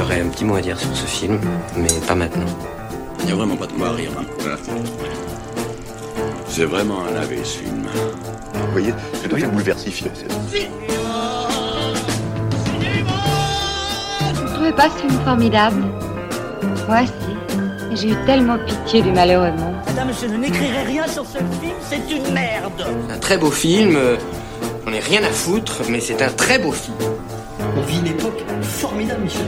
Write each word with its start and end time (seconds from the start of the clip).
J'aurais 0.00 0.22
un 0.22 0.28
petit 0.28 0.46
mot 0.46 0.54
à 0.54 0.62
dire 0.62 0.80
sur 0.80 0.96
ce 0.96 1.04
film, 1.04 1.38
mais 1.76 1.86
pas 2.08 2.14
maintenant. 2.14 2.46
Il 3.18 3.26
n'y 3.26 3.32
a 3.32 3.34
vraiment 3.34 3.54
pas 3.54 3.66
de 3.66 3.72
quoi 3.72 3.88
à 3.88 3.92
rire. 3.92 4.10
Hein. 4.18 4.24
C'est 6.48 6.64
vraiment 6.64 7.04
un 7.06 7.10
lavé 7.12 7.40
ce 7.44 7.58
film. 7.58 7.86
Vous 8.54 8.72
voyez, 8.72 8.94
c'est 9.20 9.28
très 9.28 9.42
bouleversifié. 9.42 10.10
Vous 14.32 14.54
trouvez 14.54 14.72
pas 14.72 14.88
ce 14.88 15.00
film 15.02 15.20
formidable? 15.22 15.84
Moi, 16.88 17.00
si. 17.04 17.94
J'ai 17.94 18.12
eu 18.12 18.16
tellement 18.24 18.56
pitié 18.66 19.02
du 19.02 19.12
malheureux 19.12 19.50
monde. 19.52 19.74
Madame, 19.84 20.12
je 20.18 20.26
n'écrirai 20.28 20.82
rien 20.84 21.06
sur 21.08 21.26
ce 21.26 21.36
film, 21.36 21.74
c'est 21.82 22.10
une 22.10 22.32
merde. 22.32 22.86
Un 23.10 23.18
très 23.18 23.36
beau 23.36 23.50
film. 23.50 23.96
euh, 23.96 24.16
On 24.86 24.92
n'est 24.92 25.00
rien 25.00 25.22
à 25.24 25.30
foutre, 25.30 25.82
mais 25.90 26.00
c'est 26.00 26.22
un 26.22 26.30
très 26.30 26.58
beau 26.58 26.72
film. 26.72 26.96
On 27.76 27.82
vit 27.82 27.98
une 27.98 28.06
époque 28.06 28.42
formidable, 28.62 29.24
Michel. 29.24 29.44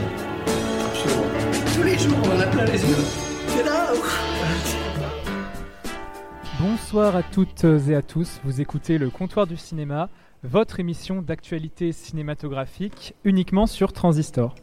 Absolument. 1.93 1.93
Tous 1.93 1.99
les 1.99 1.99
jours, 1.99 2.17
on 2.25 2.35
en 2.35 2.39
a 2.39 2.47
plein 2.47 2.65
les 2.65 2.81
yeux. 2.81 2.95
C'est 3.47 3.63
là. 3.63 3.93
Bonsoir 6.59 7.15
à 7.15 7.23
toutes 7.23 7.63
et 7.65 7.95
à 7.95 8.01
tous, 8.01 8.39
vous 8.43 8.61
écoutez 8.61 8.97
le 8.97 9.09
comptoir 9.09 9.45
du 9.47 9.57
cinéma, 9.57 10.09
votre 10.43 10.79
émission 10.79 11.21
d'actualité 11.21 11.91
cinématographique 11.91 13.13
uniquement 13.23 13.67
sur 13.67 13.91
Transistor. 13.93 14.55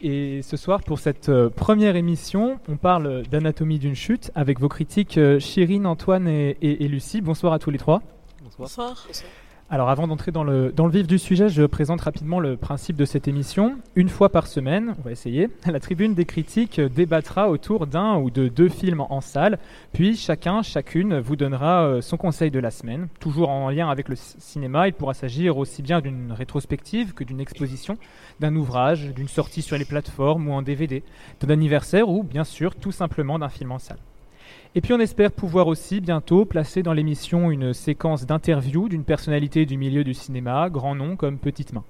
Et 0.00 0.42
ce 0.42 0.56
soir, 0.56 0.82
pour 0.84 1.00
cette 1.00 1.28
euh, 1.28 1.50
première 1.50 1.96
émission, 1.96 2.60
on 2.68 2.76
parle 2.76 3.24
d'anatomie 3.24 3.80
d'une 3.80 3.96
chute 3.96 4.30
avec 4.36 4.60
vos 4.60 4.68
critiques 4.68 5.18
euh, 5.18 5.40
Chirine, 5.40 5.86
Antoine 5.86 6.28
et, 6.28 6.50
et- 6.62 6.84
et 6.84 6.88
Lucie. 6.88 7.20
Bonsoir 7.20 7.52
à 7.52 7.58
tous 7.58 7.70
les 7.72 7.78
trois. 7.78 8.00
Bonsoir. 8.44 9.06
Alors 9.70 9.90
avant 9.90 10.08
d'entrer 10.08 10.32
dans 10.32 10.44
le, 10.44 10.72
vif 10.88 11.06
du 11.06 11.18
sujet, 11.18 11.50
je 11.50 11.62
présente 11.64 12.00
rapidement 12.00 12.40
le 12.40 12.56
principe 12.56 12.96
de 12.96 13.04
cette 13.04 13.28
émission. 13.28 13.76
Une 13.96 14.08
fois 14.08 14.30
par 14.30 14.46
semaine, 14.46 14.94
on 14.98 15.02
va 15.02 15.10
essayer, 15.10 15.50
la 15.66 15.78
tribune 15.78 16.14
des 16.14 16.24
critiques 16.24 16.80
débattra 16.80 17.50
autour 17.50 17.86
d'un 17.86 18.16
ou 18.16 18.30
de 18.30 18.48
deux 18.48 18.70
films 18.70 19.02
en 19.02 19.20
salle, 19.20 19.58
puis 19.92 20.16
chacun, 20.16 20.62
chacune 20.62 21.18
vous 21.18 21.36
donnera 21.36 21.84
euh, 21.84 22.00
son 22.00 22.16
conseil 22.16 22.50
de 22.50 22.58
la 22.58 22.70
semaine. 22.70 23.08
Toujours 23.20 23.50
en 23.50 23.68
lien 23.68 23.90
avec 23.90 24.08
le 24.08 24.16
cinéma, 24.16 24.88
il 24.88 24.94
pourra 24.94 25.12
s'agir 25.12 25.58
aussi 25.58 25.82
bien 25.82 26.00
d'une 26.00 26.32
rétrospective 26.32 27.12
que 27.12 27.24
d'une 27.24 27.40
exposition, 27.40 27.98
d'un 28.40 28.56
ouvrage, 28.56 29.12
d'une 29.14 29.28
sortie 29.28 29.60
sur 29.60 29.76
les 29.76 29.84
plateformes 29.84 30.48
ou 30.48 30.52
en 30.52 30.62
DVD, 30.62 31.02
d'un 31.40 31.50
anniversaire 31.50 32.08
ou 32.08 32.22
bien 32.22 32.44
sûr 32.44 32.74
tout 32.74 32.92
simplement 32.92 33.38
d'un 33.38 33.50
film 33.50 33.72
en 33.72 33.78
salle. 33.78 33.98
Et 34.78 34.80
puis 34.80 34.92
on 34.92 35.00
espère 35.00 35.32
pouvoir 35.32 35.66
aussi 35.66 36.00
bientôt 36.00 36.44
placer 36.44 36.84
dans 36.84 36.92
l'émission 36.92 37.50
une 37.50 37.74
séquence 37.74 38.26
d'interviews 38.26 38.88
d'une 38.88 39.02
personnalité 39.02 39.66
du 39.66 39.76
milieu 39.76 40.04
du 40.04 40.14
cinéma, 40.14 40.70
grand 40.70 40.94
nom 40.94 41.16
comme 41.16 41.40
petite 41.40 41.72
main. 41.72 41.82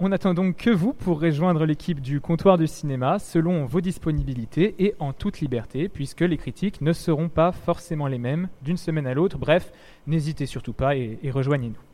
On 0.00 0.10
attend 0.10 0.34
donc 0.34 0.56
que 0.56 0.70
vous 0.70 0.94
pour 0.94 1.20
rejoindre 1.20 1.64
l'équipe 1.64 2.00
du 2.00 2.20
comptoir 2.20 2.58
du 2.58 2.66
cinéma 2.66 3.20
selon 3.20 3.66
vos 3.66 3.80
disponibilités 3.80 4.74
et 4.80 4.96
en 4.98 5.12
toute 5.12 5.38
liberté, 5.38 5.88
puisque 5.88 6.22
les 6.22 6.38
critiques 6.38 6.80
ne 6.80 6.92
seront 6.92 7.28
pas 7.28 7.52
forcément 7.52 8.08
les 8.08 8.18
mêmes 8.18 8.48
d'une 8.62 8.78
semaine 8.78 9.06
à 9.06 9.14
l'autre. 9.14 9.38
Bref, 9.38 9.70
n'hésitez 10.08 10.46
surtout 10.46 10.72
pas 10.72 10.96
et 10.96 11.20
rejoignez-nous. 11.30 11.87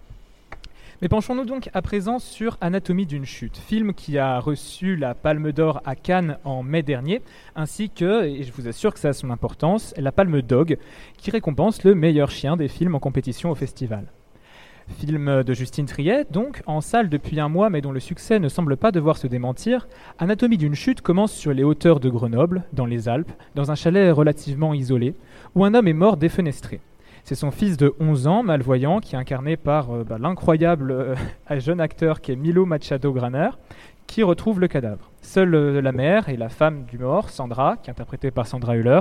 Mais 1.05 1.09
penchons-nous 1.09 1.45
donc 1.45 1.69
à 1.75 1.83
présent 1.83 2.19
sur 2.19 2.57
Anatomie 2.63 3.05
d'une 3.05 3.27
chute, 3.27 3.59
film 3.59 3.93
qui 3.93 4.17
a 4.17 4.41
reçu 4.41 4.97
la 4.97 5.15
Palme 5.15 5.53
d'Or 5.53 5.83
à 5.85 5.97
Cannes 5.97 6.39
en 6.45 6.63
mai 6.63 6.83
dernier, 6.83 7.21
ainsi 7.55 7.91
que, 7.91 8.25
et 8.25 8.43
je 8.43 8.51
vous 8.53 8.69
assure 8.69 8.95
que 8.95 8.99
ça 8.99 9.11
a 9.11 9.13
son 9.13 9.29
importance, 9.29 9.93
la 9.99 10.13
Palme 10.13 10.41
Dog, 10.41 10.79
qui 11.19 11.31
récompense 11.31 11.85
le 11.85 11.95
meilleur 11.95 12.31
chien 12.31 12.57
des 12.57 12.69
films 12.69 12.95
en 12.95 13.01
compétition 13.01 13.51
au 13.51 13.55
festival. 13.55 14.07
Film 14.99 15.43
de 15.43 15.53
Justine 15.53 15.85
Triet, 15.85 16.25
donc, 16.31 16.63
en 16.65 16.81
salle 16.81 17.11
depuis 17.11 17.39
un 17.39 17.51
mois, 17.51 17.69
mais 17.69 17.83
dont 17.83 17.93
le 17.93 18.01
succès 18.01 18.39
ne 18.39 18.49
semble 18.49 18.79
pas 18.79 18.91
devoir 18.91 19.19
se 19.19 19.27
démentir, 19.27 19.89
Anatomie 20.19 20.57
d'une 20.57 20.75
chute 20.75 21.03
commence 21.03 21.35
sur 21.35 21.53
les 21.53 21.65
hauteurs 21.65 22.01
de 22.01 22.09
Grenoble, 22.09 22.65
dans 22.73 22.87
les 22.87 23.11
Alpes, 23.11 23.33
dans 23.55 23.71
un 23.71 23.75
chalet 23.75 24.11
relativement 24.11 24.73
isolé, 24.73 25.15
où 25.55 25.67
un 25.67 25.75
homme 25.75 25.87
est 25.87 25.93
mort 25.93 26.17
défenestré. 26.17 26.81
C'est 27.25 27.37
son 27.37 27.51
fils 27.51 27.79
de 27.79 27.95
11 28.01 28.27
ans, 28.27 28.43
malvoyant, 28.43 29.01
qui 29.01 29.15
est 29.15 29.19
incarné 29.19 29.57
par 29.57 29.91
euh, 29.91 30.05
bah, 30.05 30.19
l'incroyable 30.21 30.91
euh, 30.91 31.15
jeune 31.59 31.81
acteur 31.81 32.21
qui 32.21 32.33
est 32.33 32.37
Milo 32.37 32.67
Machado 32.67 33.15
Graner, 33.15 33.49
qui 34.07 34.23
retrouve 34.23 34.61
le 34.61 34.69
cadavre. 34.69 35.11
Seule 35.23 35.55
euh, 35.55 35.81
la 35.81 35.93
mère 35.93 36.29
et 36.29 36.37
la 36.37 36.51
femme 36.51 36.85
du 36.85 36.99
mort, 36.99 37.31
Sandra, 37.31 37.79
qui 37.79 37.89
est 37.89 37.93
interprétée 37.93 38.31
par 38.31 38.47
Sandra 38.47 38.77
Hüller, 38.77 39.01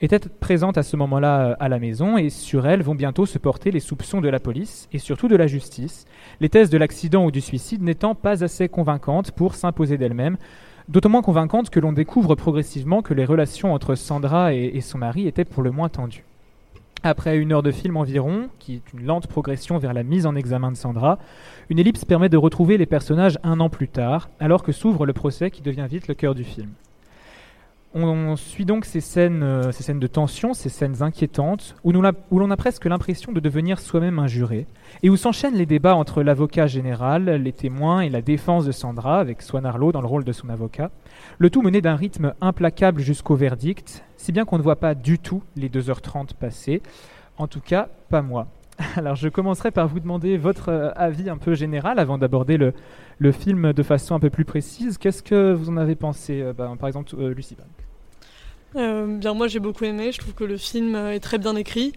étaient 0.00 0.18
présentes 0.18 0.78
à 0.78 0.82
ce 0.82 0.96
moment-là 0.96 1.58
à 1.60 1.68
la 1.68 1.78
maison 1.78 2.16
et 2.16 2.30
sur 2.30 2.66
elle 2.66 2.82
vont 2.82 2.94
bientôt 2.94 3.26
se 3.26 3.36
porter 3.36 3.70
les 3.70 3.80
soupçons 3.80 4.22
de 4.22 4.30
la 4.30 4.40
police 4.40 4.88
et 4.94 4.98
surtout 4.98 5.28
de 5.28 5.36
la 5.36 5.46
justice, 5.46 6.06
les 6.40 6.48
thèses 6.48 6.70
de 6.70 6.78
l'accident 6.78 7.26
ou 7.26 7.30
du 7.30 7.42
suicide 7.42 7.82
n'étant 7.82 8.14
pas 8.14 8.42
assez 8.42 8.70
convaincantes 8.70 9.32
pour 9.32 9.54
s'imposer 9.54 9.98
d'elles-mêmes, 9.98 10.38
d'autant 10.88 11.10
moins 11.10 11.20
convaincantes 11.20 11.68
que 11.68 11.80
l'on 11.80 11.92
découvre 11.92 12.34
progressivement 12.34 13.02
que 13.02 13.12
les 13.12 13.26
relations 13.26 13.74
entre 13.74 13.94
Sandra 13.94 14.54
et 14.54 14.80
son 14.80 14.96
mari 14.96 15.26
étaient 15.26 15.44
pour 15.44 15.62
le 15.62 15.70
moins 15.70 15.90
tendues. 15.90 16.24
Après 17.04 17.36
une 17.38 17.52
heure 17.52 17.62
de 17.62 17.70
film 17.70 17.96
environ, 17.96 18.48
qui 18.58 18.74
est 18.74 18.92
une 18.92 19.06
lente 19.06 19.28
progression 19.28 19.78
vers 19.78 19.94
la 19.94 20.02
mise 20.02 20.26
en 20.26 20.34
examen 20.34 20.72
de 20.72 20.76
Sandra, 20.76 21.18
une 21.70 21.78
ellipse 21.78 22.04
permet 22.04 22.28
de 22.28 22.36
retrouver 22.36 22.76
les 22.76 22.86
personnages 22.86 23.38
un 23.44 23.60
an 23.60 23.68
plus 23.68 23.88
tard, 23.88 24.30
alors 24.40 24.64
que 24.64 24.72
s'ouvre 24.72 25.06
le 25.06 25.12
procès 25.12 25.50
qui 25.50 25.62
devient 25.62 25.86
vite 25.88 26.08
le 26.08 26.14
cœur 26.14 26.34
du 26.34 26.42
film. 26.42 26.70
On 28.00 28.36
suit 28.36 28.64
donc 28.64 28.84
ces 28.84 29.00
scènes, 29.00 29.42
euh, 29.42 29.72
ces 29.72 29.82
scènes 29.82 29.98
de 29.98 30.06
tension, 30.06 30.54
ces 30.54 30.68
scènes 30.68 31.02
inquiétantes, 31.02 31.74
où, 31.82 31.90
l'on 31.92 32.50
a 32.50 32.56
presque 32.56 32.84
l'impression 32.84 33.32
de 33.32 33.40
devenir 33.40 33.80
soi-même 33.80 34.20
un 34.20 34.28
juré, 34.28 34.66
et 35.02 35.10
où 35.10 35.16
s'enchaînent 35.16 35.56
les 35.56 35.66
débats 35.66 35.96
entre 35.96 36.22
l'avocat 36.22 36.68
général, 36.68 37.24
les 37.24 37.52
témoins 37.52 38.02
et 38.02 38.08
la 38.08 38.22
défense 38.22 38.64
de 38.64 38.72
Sandra, 38.72 39.18
avec 39.18 39.42
Swan 39.42 39.66
Arlo 39.66 39.90
dans 39.90 40.00
le 40.00 40.06
rôle 40.06 40.24
de 40.24 40.32
son 40.32 40.48
avocat, 40.48 40.90
le 41.38 41.50
tout 41.50 41.60
mené 41.60 41.80
d'un 41.80 41.96
rythme 41.96 42.34
implacable 42.40 43.00
jusqu'au 43.00 43.34
verdict, 43.34 44.04
si 44.16 44.30
bien 44.30 44.44
qu'on 44.44 44.58
ne 44.58 44.62
voit 44.62 44.76
pas 44.76 44.94
du 44.94 45.18
tout 45.18 45.42
les 45.56 45.68
2h30 45.68 46.34
passer, 46.34 46.82
en 47.36 47.48
tout 47.48 47.60
cas 47.60 47.88
pas 48.10 48.22
moi. 48.22 48.46
Alors 48.96 49.16
je 49.16 49.28
commencerai 49.28 49.70
par 49.70 49.88
vous 49.88 50.00
demander 50.00 50.36
votre 50.36 50.68
euh, 50.68 50.90
avis 50.94 51.28
un 51.28 51.36
peu 51.36 51.54
général 51.54 51.98
avant 51.98 52.18
d'aborder 52.18 52.56
le, 52.56 52.72
film 53.32 53.72
de 53.72 53.82
façon 53.82 54.14
un 54.14 54.20
peu 54.20 54.30
plus 54.30 54.44
précise. 54.44 54.98
Qu'est-ce 54.98 55.22
que 55.22 55.52
vous 55.52 55.68
en 55.68 55.76
avez 55.76 55.96
pensé, 55.96 56.40
euh, 56.40 56.52
ben, 56.52 56.76
par 56.76 56.88
exemple, 56.88 57.14
euh, 57.18 57.34
Lucie 57.34 57.56
Bank 57.56 57.87
bien, 58.74 59.34
moi 59.34 59.48
j'ai 59.48 59.58
beaucoup 59.60 59.84
aimé. 59.84 60.12
Je 60.12 60.18
trouve 60.18 60.34
que 60.34 60.44
le 60.44 60.56
film 60.56 60.94
euh, 60.94 61.12
est 61.12 61.20
très 61.20 61.38
bien 61.38 61.56
écrit. 61.56 61.92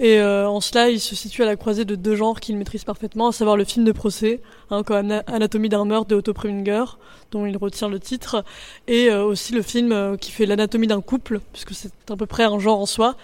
Et 0.00 0.20
euh, 0.20 0.48
en 0.48 0.60
cela, 0.60 0.90
il 0.90 1.00
se 1.00 1.16
situe 1.16 1.42
à 1.42 1.46
la 1.46 1.56
croisée 1.56 1.84
de 1.84 1.96
deux 1.96 2.14
genres 2.14 2.38
qu'il 2.38 2.56
maîtrise 2.56 2.84
parfaitement, 2.84 3.26
à 3.28 3.32
savoir 3.32 3.56
le 3.56 3.64
film 3.64 3.84
de 3.84 3.90
procès, 3.90 4.40
hein, 4.70 4.84
comme 4.84 4.96
Ana- 4.96 5.24
Anatomie 5.26 5.68
d'un 5.68 5.84
meurtre 5.84 6.06
de 6.06 6.14
Otto 6.14 6.32
Preminger, 6.32 6.84
dont 7.32 7.46
il 7.46 7.56
retient 7.56 7.88
le 7.88 7.98
titre, 7.98 8.44
et 8.86 9.10
euh, 9.10 9.24
aussi 9.24 9.52
le 9.52 9.62
film 9.62 9.90
euh, 9.90 10.16
qui 10.16 10.30
fait 10.30 10.46
l'anatomie 10.46 10.86
d'un 10.86 11.00
couple, 11.00 11.40
puisque 11.52 11.72
c'est 11.72 11.90
à 12.10 12.16
peu 12.16 12.26
près 12.26 12.44
un 12.44 12.60
genre 12.60 12.78
en 12.78 12.86
soi. 12.86 13.16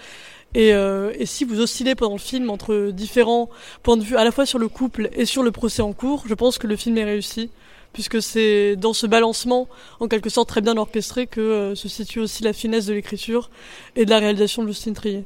Euh, 0.56 1.12
et 1.16 1.26
si 1.26 1.44
vous 1.44 1.61
oscillez 1.61 1.94
pendant 1.94 2.15
le 2.15 2.19
film 2.19 2.50
entre 2.50 2.91
différents 2.91 3.50
points 3.84 3.97
de 3.97 4.03
vue, 4.03 4.16
à 4.16 4.25
la 4.25 4.32
fois 4.32 4.44
sur 4.44 4.59
le 4.59 4.69
couple 4.69 5.11
et 5.12 5.26
sur 5.26 5.44
le 5.44 5.53
procès 5.53 5.82
en 5.82 5.93
cours, 5.93 6.25
je 6.26 6.34
pense 6.34 6.59
que 6.59 6.66
le 6.66 6.75
film 6.75 6.99
est 6.99 7.05
réussi, 7.05 7.50
puisque 7.94 8.21
c'est 8.21 8.77
dans 8.77 8.93
ce 8.93 9.06
balancement, 9.06 9.66
en 10.00 10.09
quelque 10.09 10.28
sorte 10.28 10.50
très 10.50 10.60
bien 10.60 10.77
orchestré, 10.77 11.27
que 11.27 11.41
euh, 11.41 11.75
se 11.75 11.88
situe 11.88 12.21
aussi 12.21 12.43
la 12.43 12.53
finesse 12.53 12.84
de 12.84 12.93
l'écriture 12.93 13.49
et 13.97 14.05
de 14.05 14.10
la 14.10 14.19
réalisation 14.19 14.62
de 14.62 14.69
Justine 14.69 14.93
Trier. 14.93 15.25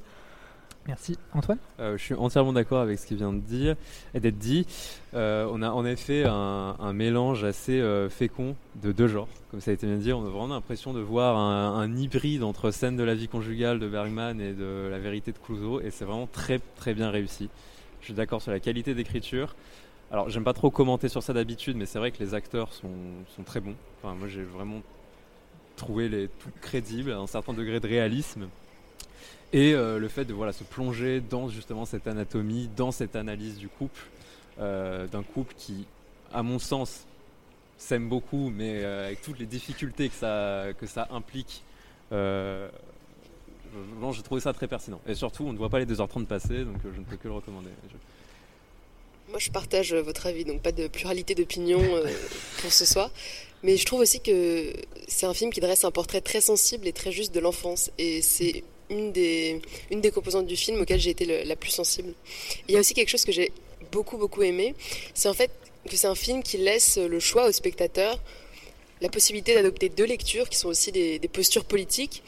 Merci. 0.87 1.19
Antoine? 1.35 1.59
Euh, 1.81 1.99
je 1.99 2.03
suis 2.03 2.15
entièrement 2.15 2.55
d'accord 2.55 2.81
avec 2.81 2.99
ce 2.99 3.07
qui 3.07 3.15
vient 3.15 3.35
de 3.35 3.41
dire 3.41 3.77
et 4.15 4.21
d'être 4.21 4.39
dit. 4.39 4.65
Euh, 5.13 5.47
on 5.53 5.61
a 5.61 5.69
en 5.69 5.85
effet 5.85 6.25
un, 6.25 6.77
un 6.81 6.93
mélange 6.95 7.45
assez 7.45 7.79
euh, 7.79 8.09
fécond 8.09 8.57
de 8.83 8.93
deux 8.93 9.07
genres, 9.07 9.29
comme 9.51 9.61
ça 9.61 9.71
a 9.71 9.75
été 9.75 9.87
bien 9.87 9.97
dit. 9.97 10.15
On 10.15 10.25
a 10.25 10.31
vraiment 10.31 10.55
l'impression 10.55 10.95
de 10.95 11.01
voir 11.01 11.37
un, 11.37 11.79
un 11.79 11.95
hybride 11.95 12.43
entre 12.43 12.71
scène 12.71 12.97
de 12.97 13.03
la 13.03 13.15
vie 13.15 13.29
conjugale 13.29 13.81
de 13.81 13.87
Bergman 13.87 14.41
et 14.41 14.55
de 14.55 14.89
la 14.91 14.99
vérité 14.99 15.33
de 15.33 15.39
Clouseau, 15.39 15.83
et 15.83 15.91
c'est 15.91 16.07
vraiment 16.07 16.27
très 16.27 16.59
très 16.77 16.95
bien 16.95 17.11
réussi. 17.11 17.51
Je 18.01 18.07
suis 18.07 18.15
d'accord 18.15 18.41
sur 18.41 18.53
la 18.53 18.61
qualité 18.61 18.95
d'écriture. 18.95 19.57
Alors, 20.11 20.31
j'aime 20.31 20.45
pas 20.45 20.55
trop 20.55 20.71
commenter 20.71 21.09
sur 21.09 21.23
ça 21.23 21.35
d'habitude, 21.35 21.77
mais 21.77 21.85
c'est 21.85 21.99
vrai 21.99 22.11
que 22.11 22.19
les 22.19 22.33
acteurs 22.33 22.73
sont, 22.73 22.89
sont 23.37 23.43
très 23.43 23.61
bons. 23.61 23.75
Enfin, 23.99 24.15
moi, 24.15 24.27
j'ai 24.27 24.43
vraiment 24.43 24.81
trouvé 25.77 26.09
les 26.09 26.29
tout 26.29 26.51
crédibles, 26.63 27.13
un 27.13 27.27
certain 27.27 27.53
degré 27.53 27.79
de 27.79 27.87
réalisme. 27.87 28.49
Et 29.53 29.75
euh, 29.75 29.99
le 29.99 30.09
fait 30.09 30.25
de 30.25 30.35
voilà, 30.35 30.53
se 30.53 30.65
plonger 30.65 31.21
dans 31.21 31.49
justement 31.49 31.87
cette 31.87 32.07
anatomie, 32.07 32.69
dans 32.77 32.91
cette 32.91 33.17
analyse 33.17 33.59
du 33.59 33.69
couple, 33.69 34.03
euh, 34.61 35.07
d'un 35.07 35.23
couple 35.23 35.55
qui, 35.57 35.87
à 36.33 36.43
mon 36.43 36.59
sens, 36.59 37.07
s'aime 37.79 38.09
beaucoup, 38.09 38.51
mais 38.51 38.83
euh, 38.83 39.07
avec 39.07 39.23
toutes 39.23 39.39
les 39.39 39.47
difficultés 39.47 40.09
que 40.09 40.15
ça, 40.15 40.67
que 40.79 40.87
ça 40.87 41.09
implique, 41.11 41.63
non, 44.01 44.13
j'ai 44.13 44.23
trouvé 44.23 44.41
ça 44.41 44.55
très 44.55 44.67
pertinent. 44.67 45.01
Et 45.07 45.15
surtout, 45.15 45.45
on 45.45 45.53
ne 45.53 45.59
voit 45.59 45.69
pas 45.69 45.79
les 45.79 45.87
2h30 45.87 46.25
passer, 46.25 46.65
donc 46.65 46.77
je 46.83 46.99
ne 46.99 47.05
peux 47.05 47.17
que 47.17 47.29
le 47.29 47.35
recommander. 47.35 47.71
Moi, 49.29 49.39
je 49.39 49.51
partage 49.51 49.93
euh, 49.93 50.01
votre 50.01 50.27
avis, 50.27 50.45
donc 50.45 50.63
pas 50.63 50.73
de 50.73 50.89
pluralité 50.89 51.35
d'opinion 51.35 51.81
euh, 51.83 52.07
pour 52.63 52.73
ce 52.73 52.85
soir. 52.85 53.11
Mais 53.63 53.77
je 53.77 53.85
trouve 53.85 54.01
aussi 54.01 54.21
que 54.21 54.73
c'est 55.09 55.27
un 55.27 55.35
film 55.35 55.53
qui 55.53 55.61
dresse 55.61 55.85
un 55.85 55.91
portrait 55.91 56.21
très 56.21 56.41
sensible 56.41 56.87
et 56.87 56.93
très 56.93 57.13
juste 57.13 57.35
de 57.35 57.41
l'enfance. 57.41 57.91
Et 57.99 58.23
c'est 58.23 58.63
une 58.89 59.13
des, 59.13 59.61
une 59.91 60.01
des 60.01 60.11
composantes 60.11 60.47
du 60.47 60.57
film 60.57 60.81
auquel 60.81 60.99
j'ai 60.99 61.11
été 61.11 61.25
le- 61.27 61.43
la 61.43 61.57
plus 61.57 61.71
sensible. 61.71 62.15
Il 62.69 62.75
y 62.75 62.77
a 62.77 62.81
aussi 62.81 62.95
quelque 62.95 63.11
chose 63.11 63.25
que 63.25 63.33
j'ai 63.33 63.53
beaucoup, 63.93 64.17
beaucoup 64.17 64.43
aimé. 64.43 64.75
C'est 65.13 65.29
en 65.29 65.35
fait 65.35 65.51
que 65.91 65.97
c'est 65.97 66.07
un 66.07 66.15
film 66.15 66.43
qui 66.43 66.57
laisse 66.57 66.97
le 66.97 67.21
choix 67.21 67.49
au 67.49 67.53
spectateur 67.53 68.19
la 69.01 69.09
possibilité 69.09 69.55
d'adopter 69.55 69.89
deux 69.89 70.05
lectures 70.07 70.49
qui 70.49 70.59
sont 70.59 70.69
aussi 70.69 70.91
des, 70.91 71.19
des, 71.19 71.29
postures 71.29 71.65
politiques. 71.65 72.23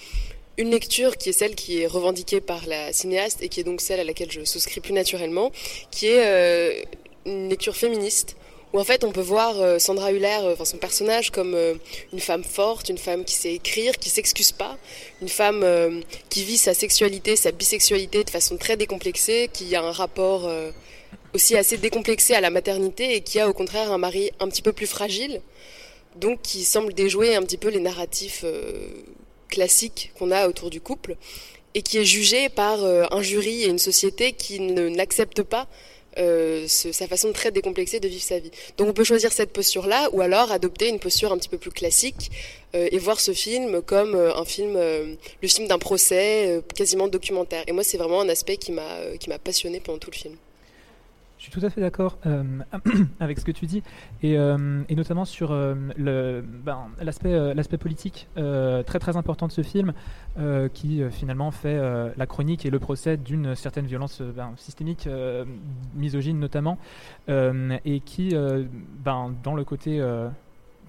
Une 0.60 0.72
lecture 0.72 1.16
qui 1.16 1.30
est 1.30 1.32
celle 1.32 1.54
qui 1.54 1.80
est 1.80 1.86
revendiquée 1.86 2.42
par 2.42 2.66
la 2.66 2.92
cinéaste 2.92 3.42
et 3.42 3.48
qui 3.48 3.60
est 3.60 3.64
donc 3.64 3.80
celle 3.80 3.98
à 3.98 4.04
laquelle 4.04 4.30
je 4.30 4.44
souscris 4.44 4.80
plus 4.80 4.92
naturellement, 4.92 5.50
qui 5.90 6.08
est 6.08 6.26
euh, 6.26 6.82
une 7.24 7.48
lecture 7.48 7.74
féministe 7.74 8.36
où 8.74 8.78
en 8.78 8.84
fait 8.84 9.02
on 9.02 9.10
peut 9.10 9.22
voir 9.22 9.58
euh, 9.58 9.78
Sandra 9.78 10.12
Huller, 10.12 10.40
euh, 10.42 10.52
enfin 10.52 10.66
son 10.66 10.76
personnage, 10.76 11.30
comme 11.30 11.56
une 12.12 12.20
femme 12.20 12.44
forte, 12.44 12.90
une 12.90 12.98
femme 12.98 13.24
qui 13.24 13.36
sait 13.36 13.54
écrire, 13.54 13.96
qui 13.96 14.10
s'excuse 14.10 14.52
pas, 14.52 14.76
une 15.22 15.30
femme 15.30 15.64
qui 16.28 16.44
vit 16.44 16.58
sa 16.58 16.74
sexualité, 16.74 17.36
sa 17.36 17.52
bisexualité 17.52 18.22
de 18.22 18.28
façon 18.28 18.58
très 18.58 18.76
décomplexée, 18.76 19.48
qui 19.50 19.74
a 19.74 19.82
un 19.82 19.92
rapport 19.92 20.46
aussi 21.32 21.56
assez 21.56 21.78
décomplexé 21.78 22.34
à 22.34 22.42
la 22.42 22.50
maternité 22.50 23.14
et 23.14 23.22
qui 23.22 23.40
a 23.40 23.48
au 23.48 23.54
contraire 23.54 23.90
un 23.92 23.98
mari 23.98 24.30
un 24.40 24.48
petit 24.50 24.60
peu 24.60 24.74
plus 24.74 24.86
fragile, 24.86 25.40
donc 26.16 26.42
qui 26.42 26.64
semble 26.64 26.92
déjouer 26.92 27.34
un 27.34 27.42
petit 27.44 27.56
peu 27.56 27.70
les 27.70 27.80
narratifs 27.80 28.44
classiques 29.50 30.12
qu'on 30.18 30.30
a 30.30 30.48
autour 30.48 30.70
du 30.70 30.80
couple 30.80 31.16
et 31.74 31.82
qui 31.82 31.98
est 31.98 32.04
jugé 32.04 32.48
par 32.48 32.82
euh, 32.82 33.04
un 33.10 33.22
jury 33.22 33.64
et 33.64 33.68
une 33.68 33.78
société 33.78 34.32
qui 34.32 34.60
n'accepte 34.60 35.42
pas 35.42 35.68
euh, 36.18 36.66
sa 36.66 37.06
façon 37.06 37.32
très 37.32 37.52
décomplexée 37.52 38.00
de 38.00 38.08
vivre 38.08 38.22
sa 38.22 38.40
vie. 38.40 38.50
Donc 38.76 38.88
on 38.88 38.92
peut 38.92 39.04
choisir 39.04 39.32
cette 39.32 39.52
posture-là 39.52 40.08
ou 40.12 40.20
alors 40.20 40.50
adopter 40.50 40.88
une 40.88 40.98
posture 40.98 41.32
un 41.32 41.38
petit 41.38 41.48
peu 41.48 41.58
plus 41.58 41.70
classique 41.70 42.30
euh, 42.74 42.88
et 42.90 42.98
voir 42.98 43.20
ce 43.20 43.32
film 43.32 43.80
comme 43.82 44.16
un 44.16 44.44
film, 44.44 44.76
le 44.76 45.48
film 45.48 45.68
d'un 45.68 45.78
procès 45.78 46.60
quasiment 46.74 47.06
documentaire. 47.06 47.62
Et 47.68 47.72
moi 47.72 47.84
c'est 47.84 47.98
vraiment 47.98 48.20
un 48.20 48.28
aspect 48.28 48.56
qui 48.56 48.72
m'a 48.72 49.16
qui 49.20 49.28
m'a 49.28 49.38
passionné 49.38 49.78
pendant 49.80 49.98
tout 49.98 50.10
le 50.10 50.16
film. 50.16 50.36
Je 51.40 51.44
suis 51.44 51.52
tout 51.58 51.64
à 51.64 51.70
fait 51.70 51.80
d'accord 51.80 52.18
euh, 52.26 52.44
avec 53.20 53.38
ce 53.38 53.46
que 53.46 53.50
tu 53.50 53.64
dis, 53.64 53.82
et, 54.22 54.36
euh, 54.36 54.82
notamment 54.90 55.24
sur 55.24 55.52
euh, 55.52 55.74
ben, 56.44 56.88
l'aspect, 57.00 57.78
politique 57.78 58.28
très 58.34 58.98
très 58.98 59.16
important 59.16 59.46
de 59.46 59.52
ce 59.52 59.62
film, 59.62 59.94
qui 60.74 61.02
finalement 61.10 61.50
fait 61.50 61.80
la 62.14 62.26
chronique 62.26 62.66
et 62.66 62.70
le 62.70 62.78
procès 62.78 63.16
d'une 63.16 63.54
certaine 63.54 63.86
violence 63.86 64.20
ben, 64.20 64.52
systémique, 64.56 65.08
misogyne 65.94 66.38
notamment, 66.38 66.76
et 67.28 68.00
qui, 68.04 68.34
ben, 69.02 69.34
dans 69.42 69.54
le 69.54 69.64
côté 69.64 70.02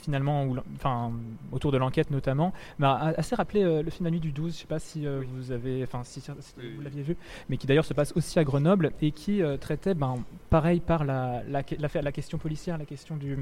finalement, 0.01 0.45
ou, 0.45 0.57
enfin, 0.75 1.12
autour 1.51 1.71
de 1.71 1.77
l'enquête 1.77 2.12
notamment, 2.12 2.53
m'a 2.80 2.95
assez 3.18 3.36
rappelé 3.36 3.63
euh, 3.63 3.81
le 3.83 3.89
film 3.89 4.06
La 4.06 4.12
Nuit 4.12 4.19
du 4.19 4.31
12, 4.31 4.53
je 4.53 4.59
sais 4.59 4.68
pas 4.68 4.80
si 4.80 5.06
euh, 5.06 5.21
vous 5.33 5.51
avez, 5.51 5.83
enfin 5.83 6.03
si, 6.03 6.21
si 6.21 6.31
vous 6.31 6.81
l'aviez 6.81 7.03
vu, 7.03 7.18
mais 7.50 7.57
qui 7.57 7.68
d'ailleurs 7.68 7.86
se 7.86 7.94
passe 7.94 8.13
aussi 8.15 8.39
à 8.39 8.44
Grenoble 8.44 8.92
et 9.01 9.12
qui 9.12 9.42
euh, 9.42 9.57
traitait, 9.57 9.94
ben, 9.94 10.15
pareil 10.50 10.80
par 10.80 11.06
la, 11.06 11.44
la, 11.48 11.63
la, 11.77 12.01
la 12.01 12.12
question 12.12 12.38
policière, 12.38 12.77
la 12.77 12.86
question 12.86 13.15
du 13.15 13.38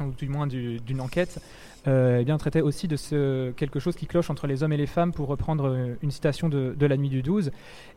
ou 0.00 0.12
du 0.12 0.28
moins 0.28 0.46
du, 0.46 0.80
d'une 0.80 1.00
enquête, 1.00 1.40
euh, 1.86 2.18
eh 2.20 2.24
bien 2.24 2.38
traitait 2.38 2.60
aussi 2.60 2.88
de 2.88 2.96
ce 2.96 3.50
quelque 3.52 3.78
chose 3.78 3.94
qui 3.96 4.06
cloche 4.06 4.30
entre 4.30 4.46
les 4.46 4.62
hommes 4.62 4.72
et 4.72 4.76
les 4.76 4.86
femmes, 4.86 5.12
pour 5.12 5.28
reprendre 5.28 5.68
euh, 5.68 5.94
une 6.02 6.10
citation 6.10 6.48
de, 6.48 6.86
la 6.86 6.96
nuit 6.96 7.08
du 7.08 7.22
12, 7.22 7.50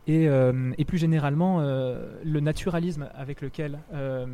et, 0.07 0.27
euh, 0.27 0.71
et 0.77 0.85
plus 0.85 0.97
généralement 0.97 1.59
le 1.59 2.39
naturalisme 2.39 3.09
avec 3.15 3.41
lequel 3.41 3.79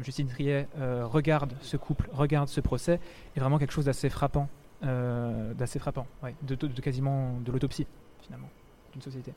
Justine 0.04 0.27
Triet 0.27 0.68
regarde 0.80 1.54
ce 1.62 1.77
couple, 1.77 2.10
regarde 2.12 2.50
ce 2.50 2.62
procès, 2.62 3.00
est 3.36 3.39
vraiment 3.39 3.57
quelque 3.57 3.74
chose 3.74 3.86
d'assez 3.86 4.10
frappant, 4.10 4.48
d'assez 4.81 5.80
frappant, 5.80 6.06
ouais, 6.21 6.36
de 6.44 6.56
quasiment 6.81 7.39
de 7.44 7.51
l'autopsie 7.51 7.88
finalement 8.21 8.50
d'une 8.94 9.01
société. 9.01 9.33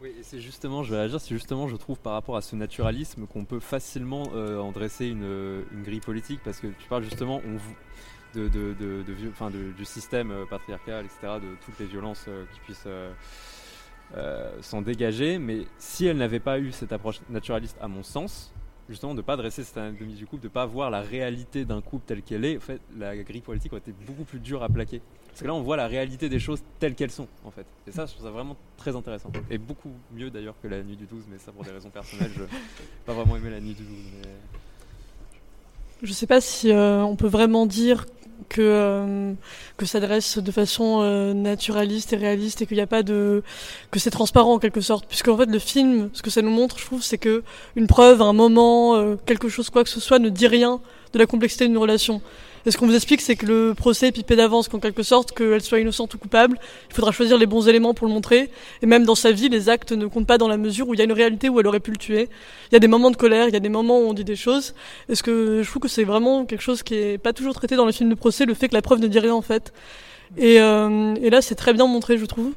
Oui, 0.00 0.14
et 0.16 0.22
c'est 0.22 0.38
justement, 0.38 0.84
je 0.84 0.92
vais 0.92 1.00
réagir, 1.00 1.20
c'est 1.20 1.34
justement, 1.34 1.66
je 1.66 1.74
trouve, 1.74 1.98
par 1.98 2.12
rapport 2.12 2.36
à 2.36 2.40
ce 2.40 2.54
naturalisme 2.54 3.26
qu'on 3.26 3.44
peut 3.44 3.58
facilement 3.58 4.28
euh, 4.32 4.60
en 4.60 4.70
dresser 4.70 5.06
une, 5.06 5.64
une, 5.72 5.82
grille 5.82 6.00
politique, 6.00 6.40
parce 6.44 6.60
que 6.60 6.68
tu 6.68 6.88
parles 6.88 7.02
justement 7.02 7.42
de, 8.34 9.72
du 9.76 9.84
système 9.84 10.30
euh, 10.30 10.44
patriarcal, 10.46 11.04
etc., 11.04 11.38
de 11.42 11.56
toutes 11.64 11.78
les 11.80 11.86
violences 11.86 12.26
euh, 12.28 12.44
qui 12.52 12.60
puissent 12.60 12.84
euh, 12.86 13.12
euh, 14.16 14.56
s'en 14.62 14.82
dégager, 14.82 15.38
mais 15.38 15.66
si 15.78 16.06
elle 16.06 16.16
n'avait 16.16 16.40
pas 16.40 16.60
eu 16.60 16.70
cette 16.70 16.92
approche 16.92 17.20
naturaliste, 17.28 17.76
à 17.80 17.88
mon 17.88 18.02
sens, 18.02 18.52
justement, 18.88 19.12
de 19.12 19.18
ne 19.18 19.22
pas 19.22 19.36
dresser 19.36 19.64
cette 19.64 19.78
anatomie 19.78 20.14
du 20.14 20.26
couple, 20.26 20.42
de 20.42 20.48
ne 20.48 20.52
pas 20.52 20.64
voir 20.66 20.90
la 20.90 21.00
réalité 21.00 21.64
d'un 21.64 21.80
couple 21.80 22.04
telle 22.06 22.22
qu'elle 22.22 22.44
est, 22.44 22.56
en 22.56 22.60
fait, 22.60 22.80
la 22.96 23.16
grille 23.16 23.42
politique 23.42 23.72
aurait 23.72 23.80
été 23.80 23.92
beaucoup 24.06 24.24
plus 24.24 24.40
dure 24.40 24.62
à 24.62 24.68
plaquer. 24.68 25.02
Parce 25.28 25.40
que 25.42 25.46
là, 25.46 25.54
on 25.54 25.62
voit 25.62 25.76
la 25.76 25.86
réalité 25.86 26.28
des 26.28 26.40
choses 26.40 26.62
telles 26.80 26.94
qu'elles 26.94 27.10
sont, 27.10 27.28
en 27.44 27.50
fait. 27.50 27.66
Et 27.86 27.92
ça, 27.92 28.06
je 28.06 28.12
trouve 28.12 28.26
ça 28.26 28.32
vraiment 28.32 28.56
très 28.76 28.96
intéressant. 28.96 29.30
Et 29.50 29.58
beaucoup 29.58 29.92
mieux 30.12 30.30
d'ailleurs 30.30 30.54
que 30.62 30.68
la 30.68 30.82
nuit 30.82 30.96
du 30.96 31.06
12, 31.06 31.24
mais 31.30 31.38
ça 31.38 31.52
pour 31.52 31.64
des 31.64 31.70
raisons 31.70 31.90
personnelles, 31.90 32.32
je 32.34 32.42
n'ai 32.42 32.48
pas 33.06 33.12
vraiment 33.12 33.36
aimé 33.36 33.50
la 33.50 33.60
nuit 33.60 33.74
du 33.74 33.84
12. 33.84 33.92
Mais... 34.22 34.28
Je 36.02 36.12
sais 36.12 36.26
pas 36.26 36.40
si 36.40 36.70
euh, 36.70 37.02
on 37.02 37.16
peut 37.16 37.26
vraiment 37.26 37.66
dire 37.66 38.06
que 38.48 38.60
euh, 38.60 39.32
que 39.76 39.84
ça 39.84 39.98
dresse 39.98 40.38
de 40.38 40.52
façon 40.52 41.00
euh, 41.02 41.34
naturaliste 41.34 42.12
et 42.12 42.16
réaliste 42.16 42.62
et 42.62 42.66
qu'il 42.66 42.76
n'y 42.76 42.82
a 42.82 42.86
pas 42.86 43.02
de 43.02 43.42
que 43.90 43.98
c'est 43.98 44.12
transparent 44.12 44.54
en 44.54 44.58
quelque 44.60 44.80
sorte 44.80 45.06
puisque 45.08 45.28
fait 45.36 45.46
le 45.46 45.58
film 45.58 46.08
ce 46.12 46.22
que 46.22 46.30
ça 46.30 46.40
nous 46.40 46.50
montre 46.50 46.78
je 46.78 46.84
trouve 46.84 47.02
c'est 47.02 47.18
que 47.18 47.42
une 47.74 47.88
preuve 47.88 48.22
un 48.22 48.32
moment 48.32 49.16
quelque 49.26 49.48
chose 49.48 49.70
quoi 49.70 49.82
que 49.82 49.90
ce 49.90 49.98
soit 49.98 50.20
ne 50.20 50.28
dit 50.28 50.46
rien 50.46 50.80
de 51.12 51.18
la 51.18 51.26
complexité 51.26 51.66
d'une 51.66 51.78
relation 51.78 52.22
et 52.66 52.70
ce 52.70 52.76
qu'on 52.76 52.86
vous 52.86 52.94
explique, 52.94 53.20
c'est 53.20 53.36
que 53.36 53.46
le 53.46 53.74
procès 53.74 54.08
est 54.08 54.12
pipé 54.12 54.36
d'avance, 54.36 54.68
qu'en 54.68 54.78
quelque 54.78 55.02
sorte, 55.02 55.32
qu'elle 55.32 55.62
soit 55.62 55.80
innocente 55.80 56.14
ou 56.14 56.18
coupable, 56.18 56.58
il 56.90 56.94
faudra 56.94 57.12
choisir 57.12 57.38
les 57.38 57.46
bons 57.46 57.68
éléments 57.68 57.94
pour 57.94 58.06
le 58.06 58.12
montrer. 58.12 58.50
Et 58.82 58.86
même 58.86 59.04
dans 59.04 59.14
sa 59.14 59.32
vie, 59.32 59.48
les 59.48 59.68
actes 59.68 59.92
ne 59.92 60.06
comptent 60.06 60.26
pas 60.26 60.38
dans 60.38 60.48
la 60.48 60.56
mesure 60.56 60.88
où 60.88 60.94
il 60.94 60.98
y 60.98 61.00
a 61.00 61.04
une 61.04 61.12
réalité 61.12 61.48
où 61.48 61.60
elle 61.60 61.66
aurait 61.66 61.80
pu 61.80 61.90
le 61.90 61.96
tuer. 61.96 62.28
Il 62.70 62.74
y 62.74 62.76
a 62.76 62.80
des 62.80 62.88
moments 62.88 63.10
de 63.10 63.16
colère, 63.16 63.48
il 63.48 63.54
y 63.54 63.56
a 63.56 63.60
des 63.60 63.68
moments 63.68 64.00
où 64.00 64.04
on 64.04 64.12
dit 64.12 64.24
des 64.24 64.36
choses. 64.36 64.74
Et 65.08 65.14
ce 65.14 65.22
que 65.22 65.62
je 65.62 65.68
trouve 65.68 65.82
que 65.82 65.88
c'est 65.88 66.04
vraiment 66.04 66.44
quelque 66.44 66.62
chose 66.62 66.82
qui 66.82 66.94
est 66.94 67.18
pas 67.18 67.32
toujours 67.32 67.54
traité 67.54 67.76
dans 67.76 67.86
les 67.86 67.92
films 67.92 68.10
de 68.10 68.14
procès, 68.14 68.44
le 68.44 68.54
fait 68.54 68.68
que 68.68 68.74
la 68.74 68.82
preuve 68.82 69.00
ne 69.00 69.06
dit 69.06 69.18
rien 69.18 69.34
en 69.34 69.42
fait. 69.42 69.72
Et, 70.36 70.60
euh, 70.60 71.14
et 71.22 71.30
là, 71.30 71.40
c'est 71.40 71.54
très 71.54 71.72
bien 71.72 71.86
montré, 71.86 72.18
je 72.18 72.26
trouve. 72.26 72.52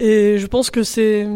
Et 0.00 0.38
je 0.38 0.46
pense 0.46 0.70
que 0.70 0.84
c'est 0.84 1.26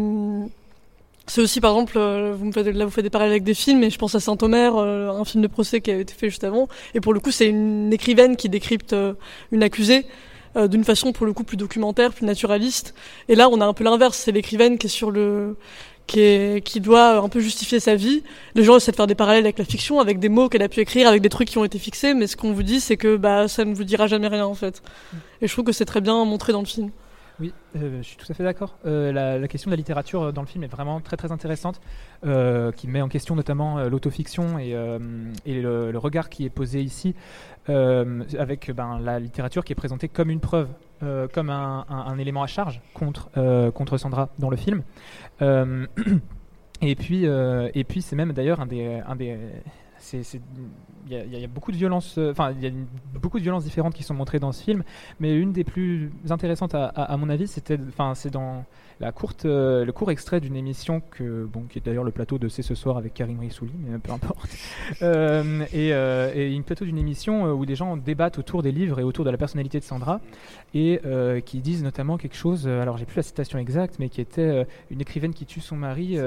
c'est 1.25 1.41
aussi, 1.41 1.61
par 1.61 1.71
exemple, 1.71 1.93
euh, 1.97 2.35
là 2.73 2.85
vous 2.85 2.91
faites 2.91 3.03
des 3.03 3.09
parallèles 3.09 3.31
avec 3.31 3.43
des 3.43 3.53
films, 3.53 3.83
et 3.83 3.89
je 3.89 3.97
pense 3.97 4.13
à 4.13 4.19
Saint-Omer, 4.19 4.75
euh, 4.75 5.09
un 5.09 5.23
film 5.23 5.41
de 5.41 5.47
procès 5.47 5.79
qui 5.79 5.89
a 5.89 5.97
été 5.97 6.13
fait 6.13 6.29
juste 6.29 6.43
avant. 6.43 6.67
Et 6.93 6.99
pour 6.99 7.13
le 7.13 7.19
coup, 7.19 7.31
c'est 7.31 7.47
une 7.47 7.93
écrivaine 7.93 8.35
qui 8.35 8.49
décrypte 8.49 8.93
euh, 8.93 9.13
une 9.51 9.63
accusée 9.63 10.05
d'une 10.69 10.83
façon, 10.83 11.13
pour 11.13 11.25
le 11.25 11.33
coup, 11.33 11.43
plus 11.43 11.57
documentaire, 11.57 12.13
plus 12.13 12.27
naturaliste. 12.27 12.93
Et 13.27 13.33
là, 13.33 13.49
on 13.49 13.59
a 13.59 13.65
un 13.65 13.73
peu 13.73 13.83
l'inverse. 13.83 14.15
C'est 14.19 14.31
l'écrivaine 14.31 14.77
qui 14.77 14.85
est 14.85 14.89
sur 14.89 15.09
le 15.09 15.55
qui, 16.05 16.19
est, 16.19 16.63
qui 16.63 16.79
doit 16.79 17.17
un 17.17 17.27
peu 17.27 17.39
justifier 17.39 17.79
sa 17.79 17.95
vie. 17.95 18.21
Les 18.53 18.63
gens 18.63 18.77
essaient 18.77 18.91
de 18.91 18.95
faire 18.95 19.07
des 19.07 19.15
parallèles 19.15 19.45
avec 19.45 19.57
la 19.57 19.65
fiction, 19.65 19.99
avec 19.99 20.19
des 20.19 20.29
mots 20.29 20.49
qu'elle 20.49 20.61
a 20.61 20.69
pu 20.69 20.81
écrire, 20.81 21.07
avec 21.07 21.23
des 21.23 21.29
trucs 21.29 21.49
qui 21.49 21.57
ont 21.57 21.65
été 21.65 21.79
fixés, 21.79 22.13
mais 22.13 22.27
ce 22.27 22.37
qu'on 22.37 22.53
vous 22.53 22.61
dit, 22.61 22.81
c'est 22.81 22.97
que 22.97 23.17
bah, 23.17 23.47
ça 23.47 23.65
ne 23.65 23.73
vous 23.73 23.83
dira 23.83 24.05
jamais 24.05 24.27
rien, 24.27 24.45
en 24.45 24.53
fait. 24.53 24.83
Et 25.41 25.47
je 25.47 25.51
trouve 25.53 25.65
que 25.65 25.71
c'est 25.71 25.85
très 25.85 26.01
bien 26.01 26.23
montré 26.23 26.53
dans 26.53 26.59
le 26.59 26.67
film. 26.67 26.91
Oui, 27.39 27.51
euh, 27.75 27.97
je 27.97 28.03
suis 28.03 28.17
tout 28.17 28.27
à 28.29 28.33
fait 28.33 28.43
d'accord. 28.43 28.77
Euh, 28.85 29.11
la, 29.11 29.47
question 29.47 29.69
de 29.69 29.73
la 29.73 29.77
littérature 29.77 30.21
euh, 30.21 30.31
dans 30.31 30.41
le 30.41 30.47
film 30.47 30.63
est 30.63 30.67
vraiment 30.67 30.99
très 31.01 31.17
très 31.17 31.31
intéressante, 31.31 31.81
qui 32.75 32.87
met 32.87 33.01
en 33.01 33.09
question 33.09 33.35
notamment 33.35 33.83
l'autofiction 33.83 34.57
et, 34.59 34.77
et 35.45 35.61
le, 35.61 35.97
regard 35.97 36.29
qui 36.29 36.45
est 36.45 36.49
posé 36.49 36.81
ici, 36.81 37.15
avec 37.67 38.71
ben, 38.71 38.99
la 38.99 39.19
littérature 39.19 39.65
qui 39.65 39.73
est 39.73 39.75
présentée 39.75 40.07
comme 40.07 40.29
une 40.29 40.39
preuve, 40.39 40.69
comme 41.33 41.49
un, 41.49 42.17
élément 42.17 42.43
à 42.43 42.47
charge 42.47 42.81
contre, 42.93 43.29
contre 43.71 43.97
Sandra 43.97 44.29
dans 44.39 44.49
le 44.49 44.55
film. 44.55 44.83
et 46.81 46.95
puis, 46.95 47.27
puis 47.89 48.01
c'est 48.01 48.15
même 48.15 48.31
d'ailleurs 48.31 48.61
un 48.61 48.67
des 48.67 49.37
il 50.11 51.11
y, 51.11 51.15
y, 51.15 51.43
a 51.43 51.47
beaucoup 51.47 51.71
de 51.71 51.77
violences, 51.77 52.17
enfin 52.17 52.51
il 52.51 52.61
y 52.61 52.65
a 52.65 52.69
une, 52.69 52.85
beaucoup 53.21 53.37
de 53.37 53.43
violences 53.43 53.63
différentes 53.63 53.93
qui 53.93 54.03
sont 54.03 54.13
montrées 54.13 54.39
dans 54.39 54.51
ce 54.51 54.63
film, 54.63 54.83
mais 55.19 55.35
une 55.35 55.51
des 55.51 55.63
plus 55.63 56.11
intéressantes 56.29 56.75
à, 56.75 56.85
à, 56.85 57.03
à 57.03 57.17
mon 57.17 57.29
avis, 57.29 57.47
c'était, 57.47 57.77
enfin 57.89 58.15
c'est 58.15 58.31
dans 58.31 58.65
la 58.99 59.11
courte, 59.11 59.45
euh, 59.45 59.85
le 59.85 59.91
court 59.91 60.11
extrait 60.11 60.39
d'une 60.39 60.55
émission 60.55 61.01
que, 61.11 61.45
bon, 61.45 61.63
qui 61.69 61.79
est 61.79 61.85
d'ailleurs 61.85 62.03
le 62.03 62.11
plateau 62.11 62.37
de 62.37 62.47
C'est 62.47 62.61
ce 62.61 62.75
soir 62.75 62.97
avec 62.97 63.13
Karim 63.13 63.39
Rissouli, 63.39 63.73
mais 63.85 63.97
peu 63.97 64.11
importe, 64.11 64.49
euh, 65.01 65.65
et, 65.73 65.93
euh, 65.93 66.31
et, 66.33 66.53
une 66.53 66.63
plateau 66.63 66.85
d'une 66.85 66.97
émission 66.97 67.51
où 67.51 67.65
des 67.65 67.75
gens 67.75 67.97
débattent 67.97 68.39
autour 68.39 68.63
des 68.63 68.71
livres 68.71 68.99
et 68.99 69.03
autour 69.03 69.25
de 69.25 69.29
la 69.29 69.37
personnalité 69.37 69.79
de 69.79 69.83
Sandra, 69.83 70.21
et 70.73 71.01
qui 71.45 71.59
disent 71.59 71.83
notamment 71.83 72.17
quelque 72.17 72.35
chose, 72.35 72.67
alors 72.67 72.97
j'ai 72.97 73.05
plus 73.05 73.17
la 73.17 73.23
citation 73.23 73.59
exacte, 73.59 73.97
mais 73.99 74.09
qui 74.09 74.21
était 74.21 74.65
une 74.89 75.01
écrivaine 75.01 75.33
qui 75.33 75.45
tue 75.45 75.61
son 75.61 75.75
mari, 75.75 76.17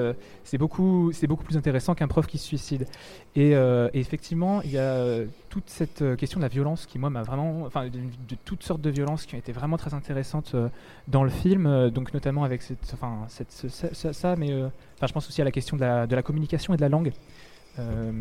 c'est 0.45 0.59
beaucoup, 0.59 1.11
c'est 1.13 1.27
beaucoup 1.27 1.45
plus 1.45 1.57
intéressant 1.57 1.95
qu'un 1.95 2.07
prof 2.07 2.27
qui 2.27 2.39
se 2.39 2.47
suicide. 2.47 2.87
Et, 3.35 3.55
et 3.93 3.99
effectivement, 3.99 4.63
il 4.63 4.71
y 4.71 4.79
a 4.79 5.21
toute 5.49 5.69
cette 5.69 6.17
question 6.17 6.39
de 6.39 6.43
la 6.43 6.49
violence 6.49 6.87
qui 6.87 6.99
moi 6.99 7.11
m'a 7.11 7.23
vraiment, 7.23 7.63
enfin 7.65 7.87
de, 7.87 7.91
de, 7.91 8.37
toutes 8.45 8.63
sortes 8.63 8.81
de 8.81 8.91
violences 8.91 9.27
qui 9.27 9.35
ont 9.35 9.39
été 9.39 9.53
vraiment 9.53 9.77
très 9.77 9.95
intéressantes 9.95 10.55
dans 11.09 11.25
le 11.25 11.31
film, 11.31 11.91
donc 11.91 12.13
notamment 12.13 12.45
avec 12.45 12.63
cette, 12.63 12.93
enfin, 12.93 13.25
cette, 13.29 13.51
ça, 13.51 14.13
ça, 14.13 14.37
mais 14.37 14.53
euh, 14.53 14.69
enfin, 14.97 15.07
je 15.07 15.13
pense 15.13 15.29
aussi 15.29 15.41
à 15.41 15.45
la 15.45 15.51
question 15.51 15.77
de 15.77 15.83
la, 15.83 16.07
de 16.07 16.17
la 16.17 16.23
communication 16.23 16.75
et 16.75 16.77
de 16.77 16.83
la 16.83 16.89
langue, 16.89 17.13
euh, 17.79 18.13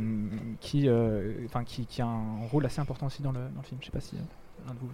qui, 0.60 0.88
euh, 0.88 1.46
enfin, 1.46 1.64
qui, 1.64 1.86
qui, 1.86 2.02
a 2.02 2.08
un 2.08 2.46
rôle 2.52 2.66
assez 2.66 2.80
important 2.80 3.08
aussi 3.08 3.22
dans 3.22 3.32
le, 3.32 3.40
dans 3.40 3.62
le 3.62 3.68
film. 3.68 3.80
Je 3.82 3.86
sais 3.86 3.92
pas 3.92 4.02
si 4.02 4.16
l'un 4.66 4.74
de 4.74 4.80
vous. 4.80 4.90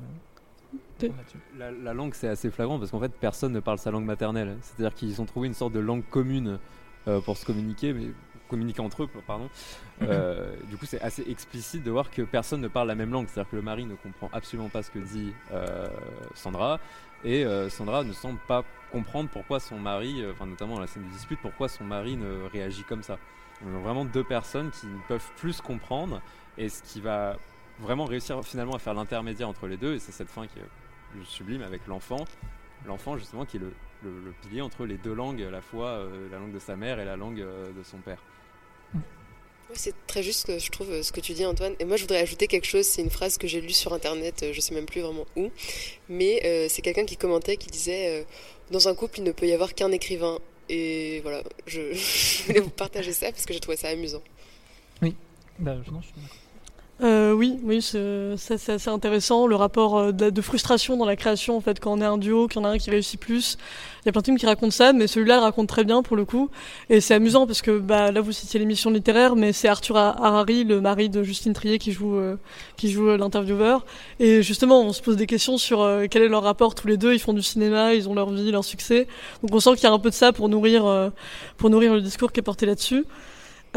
La, 1.58 1.72
la, 1.72 1.94
langue, 1.94 2.14
c'est 2.14 2.28
assez 2.28 2.50
flagrant 2.50 2.78
parce 2.80 2.92
qu'en 2.92 3.00
fait, 3.00 3.12
personne 3.12 3.52
ne 3.52 3.60
parle 3.60 3.80
sa 3.80 3.92
langue 3.92 4.06
maternelle. 4.06 4.58
C'est-à-dire 4.62 4.94
qu'ils 4.94 5.22
ont 5.22 5.26
trouvé 5.26 5.48
une 5.48 5.54
sorte 5.54 5.74
de 5.74 5.80
langue 5.80 6.04
commune 6.10 6.60
pour 7.26 7.36
se 7.36 7.46
communiquer, 7.46 7.94
mais 7.94 8.06
communiquer 8.52 8.82
entre 8.82 9.04
eux, 9.04 9.10
pardon. 9.26 9.50
Euh, 10.02 10.56
du 10.70 10.76
coup, 10.78 10.86
c'est 10.86 11.02
assez 11.02 11.24
explicite 11.30 11.84
de 11.84 11.92
voir 11.92 12.12
que 12.12 12.22
personne 12.22 12.62
ne 12.62 12.68
parle 12.68 12.88
la 12.88 12.96
même 12.96 13.12
langue. 13.12 13.28
C'est-à-dire 13.28 13.50
que 13.50 13.56
le 13.56 13.62
mari 13.62 13.86
ne 13.86 13.96
comprend 13.96 14.30
absolument 14.34 14.70
pas 14.70 14.84
ce 14.84 14.92
que 14.92 15.00
dit 15.00 15.34
euh, 15.52 15.88
Sandra, 16.36 16.80
et 17.24 17.46
euh, 17.46 17.70
Sandra 17.70 18.04
ne 18.04 18.14
semble 18.14 18.40
pas 18.48 18.64
comprendre 18.92 19.30
pourquoi 19.30 19.60
son 19.60 19.80
mari, 19.80 20.24
enfin 20.32 20.46
notamment 20.46 20.76
dans 20.76 20.82
la 20.82 20.88
scène 20.88 21.06
de 21.08 21.14
dispute, 21.14 21.40
pourquoi 21.42 21.70
son 21.70 21.86
mari 21.86 22.18
ne 22.18 22.32
réagit 22.52 22.84
comme 22.84 23.04
ça. 23.04 23.18
On 23.66 23.76
a 23.78 23.80
vraiment 23.80 24.06
deux 24.06 24.24
personnes 24.24 24.70
qui 24.72 24.88
ne 24.88 25.02
peuvent 25.08 25.32
plus 25.38 25.54
se 25.54 25.62
comprendre, 25.62 26.22
et 26.58 26.68
ce 26.68 26.84
qui 26.84 27.00
va 27.00 27.38
vraiment 27.80 28.06
réussir 28.06 28.44
finalement 28.44 28.76
à 28.76 28.80
faire 28.80 28.94
l'intermédiaire 28.94 29.48
entre 29.48 29.68
les 29.68 29.78
deux, 29.78 29.94
et 29.96 30.00
c'est 30.00 30.12
cette 30.12 30.30
fin 30.30 30.46
qui 30.46 30.60
est 30.60 31.24
sublime 31.24 31.64
avec 31.64 31.88
l'enfant. 31.88 32.26
L'enfant 32.86 33.16
justement 33.18 33.46
qui 33.46 33.58
est 33.58 33.60
le, 33.60 33.72
le, 34.04 34.10
le 34.26 34.32
pilier 34.42 34.62
entre 34.62 34.86
les 34.86 34.98
deux 34.98 35.14
langues, 35.14 35.44
à 35.44 35.52
la 35.52 35.62
fois 35.62 35.90
euh, 35.90 36.28
la 36.32 36.40
langue 36.40 36.52
de 36.52 36.60
sa 36.60 36.76
mère 36.76 37.00
et 37.00 37.06
la 37.06 37.16
langue 37.16 37.42
euh, 37.42 37.72
de 37.72 37.84
son 37.84 37.98
père. 37.98 38.20
Oui, 38.94 39.76
c'est 39.76 39.94
très 40.08 40.22
juste 40.22 40.60
je 40.60 40.70
trouve 40.70 40.92
euh, 40.92 41.04
ce 41.04 41.12
que 41.12 41.22
tu 41.22 41.32
dis 41.34 41.46
Antoine. 41.46 41.76
Et 41.80 41.86
moi 41.86 41.96
je 41.98 42.02
voudrais 42.04 42.20
ajouter 42.20 42.48
quelque 42.48 42.66
chose, 42.68 42.86
c'est 42.86 43.02
une 43.02 43.10
phrase 43.10 43.38
que 43.38 43.48
j'ai 43.48 43.62
lue 43.62 43.70
sur 43.72 43.94
internet, 43.94 44.44
euh, 44.44 44.52
je 44.54 44.60
sais 44.60 44.74
même 44.74 44.86
plus 44.86 45.02
vraiment 45.02 45.26
où, 45.38 45.50
mais 46.10 46.42
euh, 46.46 46.68
c'est 46.70 46.82
quelqu'un 46.82 47.06
qui 47.06 47.16
commentait, 47.18 47.58
qui 47.58 47.68
disait 47.70 48.26
dans 48.72 48.88
un 48.88 48.96
couple 48.96 49.20
il 49.20 49.24
ne 49.24 49.32
peut 49.32 49.48
y 49.48 49.54
avoir 49.54 49.74
qu'un 49.74 49.92
écrivain. 49.92 50.40
Et 50.70 51.20
voilà, 51.22 51.44
je, 51.68 51.94
je 51.94 52.44
voulais 52.48 52.60
vous 52.62 52.70
partager 52.70 53.12
ça 53.14 53.32
parce 53.32 53.46
que 53.46 53.54
j'ai 53.54 53.60
trouvé 53.60 53.78
ça 53.78 53.90
amusant. 53.90 54.22
Bah, 55.60 55.78
je- 55.86 55.92
non, 55.92 56.02
je 56.02 56.08
suis 56.08 56.16
d'accord. 56.16 56.38
Euh, 57.04 57.34
oui, 57.34 57.58
oui, 57.64 57.82
c'est 57.82 58.36
assez 58.52 58.90
intéressant. 58.90 59.48
Le 59.48 59.56
rapport 59.56 59.98
euh, 59.98 60.12
de, 60.12 60.42
frustration 60.42 60.98
dans 60.98 61.06
la 61.06 61.16
création, 61.16 61.58
en 61.58 61.62
fait, 61.62 61.80
quand 61.80 61.94
on 61.94 62.02
est 62.02 62.06
un 62.06 62.20
duo, 62.20 62.48
qu'il 62.48 62.62
y 62.62 62.64
en 62.64 62.68
a 62.68 62.72
un 62.72 62.78
qui 62.78 62.92
réussit 62.92 63.20
plus. 63.20 63.58
Il 64.04 64.06
y 64.06 64.10
a 64.10 64.12
plein 64.12 64.22
de 64.22 64.26
films 64.26 64.38
qui 64.38 64.46
racontent 64.46 64.72
ça, 64.72 64.94
mais 64.94 65.08
celui-là 65.08 65.40
raconte 65.40 65.68
très 65.68 65.84
bien 65.84 66.04
pour 66.04 66.16
le 66.16 66.26
coup. 66.26 66.52
Et 66.92 67.02
c'est 67.02 67.16
amusant 67.16 67.48
parce 67.48 67.64
que 67.64 67.80
bah, 67.80 68.12
là, 68.12 68.22
vous 68.22 68.32
citiez 68.32 68.60
l'émission 68.60 68.92
littéraire, 68.92 69.36
mais 69.36 69.52
c'est 69.52 69.68
Arthur 69.68 69.98
Harari, 69.98 70.64
le 70.64 70.80
mari 70.80 71.10
de 71.10 71.24
Justine 71.24 71.54
Trier, 71.54 71.80
qui 71.80 71.92
joue, 71.92 72.18
euh, 72.18 72.36
qui 72.78 72.92
joue 72.92 73.10
euh, 73.10 73.18
l'intervieweur. 73.18 73.84
Et 74.20 74.44
justement, 74.44 74.82
on 74.84 74.94
se 74.94 75.02
pose 75.02 75.16
des 75.16 75.28
questions 75.28 75.58
sur 75.58 75.88
quel 76.12 76.22
est 76.22 76.28
leur 76.28 76.44
rapport 76.44 76.76
tous 76.76 76.88
les 76.88 76.98
deux. 76.98 77.14
Ils 77.14 77.20
font 77.20 77.34
du 77.34 77.42
cinéma, 77.42 77.96
ils 77.96 78.10
ont 78.10 78.14
leur 78.14 78.30
vie, 78.30 78.52
leur 78.52 78.64
succès. 78.64 79.08
Donc 79.42 79.56
on 79.56 79.60
sent 79.60 79.72
qu'il 79.74 79.86
y 79.86 79.88
a 79.88 79.92
un 79.92 80.00
peu 80.00 80.12
de 80.12 80.16
ça 80.16 80.34
pour 80.34 80.50
nourrir, 80.50 81.12
pour 81.58 81.72
nourrir 81.72 81.96
le 81.96 82.02
discours 82.02 82.32
qui 82.32 82.40
est 82.40 82.44
porté 82.44 82.68
là-dessus. 82.68 83.06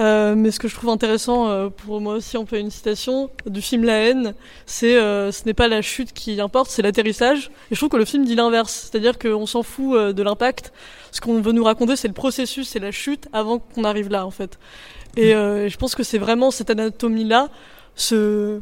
Euh, 0.00 0.34
mais 0.34 0.50
ce 0.50 0.58
que 0.58 0.66
je 0.66 0.74
trouve 0.74 0.90
intéressant, 0.90 1.48
euh, 1.48 1.68
pour 1.68 2.00
moi 2.00 2.14
aussi, 2.14 2.36
on 2.36 2.44
peut 2.44 2.58
une 2.58 2.70
citation 2.70 3.30
du 3.46 3.62
film 3.62 3.84
La 3.84 3.98
haine, 3.98 4.34
c'est 4.66 4.96
euh, 4.96 5.30
ce 5.30 5.44
n'est 5.46 5.54
pas 5.54 5.68
la 5.68 5.82
chute 5.82 6.12
qui 6.12 6.40
importe, 6.40 6.70
c'est 6.70 6.82
l'atterrissage. 6.82 7.50
Et 7.70 7.74
je 7.74 7.76
trouve 7.76 7.90
que 7.90 7.96
le 7.96 8.04
film 8.04 8.24
dit 8.24 8.34
l'inverse, 8.34 8.88
c'est-à-dire 8.90 9.18
qu'on 9.18 9.46
s'en 9.46 9.62
fout 9.62 9.94
euh, 9.94 10.12
de 10.12 10.22
l'impact. 10.22 10.72
Ce 11.12 11.20
qu'on 11.20 11.40
veut 11.40 11.52
nous 11.52 11.62
raconter, 11.62 11.94
c'est 11.94 12.08
le 12.08 12.14
processus, 12.14 12.68
c'est 12.68 12.80
la 12.80 12.90
chute 12.90 13.28
avant 13.32 13.60
qu'on 13.60 13.84
arrive 13.84 14.08
là, 14.08 14.26
en 14.26 14.32
fait. 14.32 14.58
Et 15.16 15.34
euh, 15.34 15.68
je 15.68 15.76
pense 15.76 15.94
que 15.94 16.02
c'est 16.02 16.18
vraiment 16.18 16.50
cette 16.50 16.70
anatomie-là, 16.70 17.48
ce, 17.94 18.60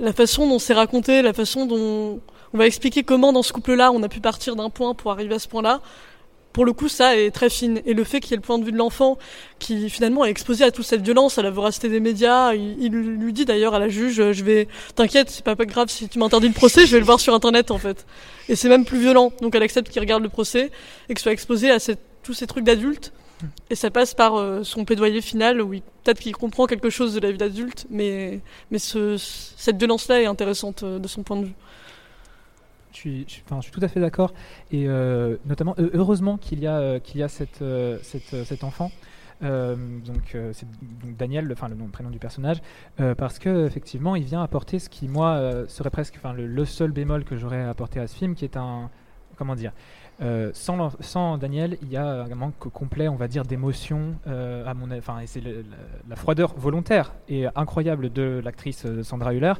la 0.00 0.14
façon 0.14 0.48
dont 0.48 0.58
c'est 0.58 0.72
raconté, 0.72 1.20
la 1.20 1.34
façon 1.34 1.66
dont 1.66 2.20
on 2.54 2.58
va 2.58 2.66
expliquer 2.66 3.02
comment 3.02 3.32
dans 3.32 3.42
ce 3.42 3.52
couple-là 3.52 3.92
on 3.92 4.02
a 4.02 4.08
pu 4.08 4.20
partir 4.20 4.56
d'un 4.56 4.70
point 4.70 4.94
pour 4.94 5.10
arriver 5.10 5.34
à 5.34 5.38
ce 5.38 5.48
point-là 5.48 5.80
pour 6.52 6.64
le 6.64 6.72
coup, 6.72 6.88
ça 6.88 7.16
est 7.16 7.30
très 7.30 7.48
fine. 7.48 7.80
Et 7.86 7.94
le 7.94 8.04
fait 8.04 8.20
qu'il 8.20 8.32
y 8.32 8.34
ait 8.34 8.36
le 8.36 8.42
point 8.42 8.58
de 8.58 8.64
vue 8.64 8.72
de 8.72 8.76
l'enfant, 8.76 9.18
qui 9.58 9.88
finalement 9.88 10.24
est 10.24 10.30
exposé 10.30 10.64
à 10.64 10.70
toute 10.70 10.84
cette 10.84 11.02
violence, 11.02 11.38
à 11.38 11.42
la 11.42 11.50
voracité 11.50 11.88
des 11.88 12.00
médias, 12.00 12.54
il, 12.54 12.90
lui 12.90 13.32
dit 13.32 13.44
d'ailleurs 13.44 13.74
à 13.74 13.78
la 13.78 13.88
juge, 13.88 14.20
euh, 14.20 14.32
je 14.32 14.44
vais, 14.44 14.68
t'inquiète, 14.94 15.30
c'est 15.30 15.44
pas, 15.44 15.54
grave 15.54 15.88
si 15.88 16.08
tu 16.08 16.18
m'interdis 16.18 16.48
le 16.48 16.54
procès, 16.54 16.86
je 16.86 16.92
vais 16.92 16.98
le 16.98 17.06
voir 17.06 17.20
sur 17.20 17.34
internet 17.34 17.70
en 17.70 17.78
fait. 17.78 18.06
Et 18.48 18.56
c'est 18.56 18.68
même 18.68 18.84
plus 18.84 18.98
violent. 18.98 19.32
Donc 19.40 19.54
elle 19.54 19.62
accepte 19.62 19.90
qu'il 19.90 20.00
regarde 20.00 20.22
le 20.22 20.28
procès 20.28 20.70
et 21.08 21.14
qu'il 21.14 21.20
soit 21.20 21.32
exposé 21.32 21.70
à 21.70 21.78
cette- 21.78 22.00
tous 22.22 22.34
ces 22.34 22.46
trucs 22.46 22.64
d'adulte. 22.64 23.12
Et 23.70 23.74
ça 23.74 23.90
passe 23.90 24.14
par 24.14 24.36
euh, 24.36 24.62
son 24.62 24.84
plaidoyer 24.84 25.20
final 25.20 25.60
où 25.60 25.70
peut-être 25.70 26.20
qu'il 26.20 26.36
comprend 26.36 26.66
quelque 26.66 26.90
chose 26.90 27.14
de 27.14 27.20
la 27.20 27.32
vie 27.32 27.38
d'adulte, 27.38 27.86
mais, 27.90 28.40
mais 28.70 28.78
ce, 28.78 29.16
cette 29.18 29.78
violence-là 29.78 30.22
est 30.22 30.26
intéressante 30.26 30.82
euh, 30.84 30.98
de 30.98 31.08
son 31.08 31.22
point 31.22 31.36
de 31.36 31.46
vue. 31.46 31.54
Je 32.92 32.98
suis, 32.98 33.26
tout 33.70 33.80
à 33.82 33.88
fait 33.88 34.00
d'accord. 34.00 34.32
Et 34.70 34.86
euh, 34.86 35.36
notamment, 35.46 35.74
heureusement 35.78 36.36
qu'il 36.36 36.60
y 36.60 36.66
a, 36.66 36.78
euh, 36.78 37.00
euh, 37.62 37.98
cet 38.02 38.64
enfant. 38.64 38.90
Donc, 39.40 40.36
Daniel, 41.18 41.46
le- 41.46 41.54
enfin 41.54 41.68
le 41.68 41.74
nom, 41.74 41.86
le 41.86 41.90
prénom 41.90 42.10
du 42.10 42.18
personnage, 42.18 42.58
parce 43.16 43.38
que 43.40 43.66
effectivement, 43.66 44.14
il 44.14 44.22
vient 44.24 44.42
apporter 44.42 44.78
ce 44.78 44.88
qui 44.88 45.08
moi 45.08 45.64
serait 45.66 45.90
presque, 45.90 46.18
le, 46.36 46.64
seul 46.64 46.92
bémol 46.92 47.24
que 47.24 47.36
j'aurais 47.36 47.64
apporté 47.64 47.98
à 47.98 48.06
ce 48.06 48.14
film, 48.14 48.36
qui 48.36 48.44
est 48.44 48.56
un, 48.56 48.88
comment 49.36 49.56
dire, 49.56 49.72
sans, 50.52 51.38
Daniel, 51.38 51.76
il 51.82 51.90
y 51.90 51.96
a 51.96 52.22
un 52.22 52.34
manque 52.36 52.56
complet, 52.72 53.08
on 53.08 53.16
va 53.16 53.26
dire, 53.26 53.42
d'émotion. 53.44 54.14
à 54.26 54.74
mon, 54.74 54.96
enfin, 54.96 55.18
et 55.18 55.26
c'est 55.26 55.40
la, 55.40 55.50
la 56.08 56.14
froideur 56.16 56.54
volontaire 56.56 57.12
et 57.28 57.46
incroyable 57.56 58.12
de 58.12 58.40
l'actrice 58.44 58.86
Sandra 59.02 59.34
Hüller. 59.34 59.54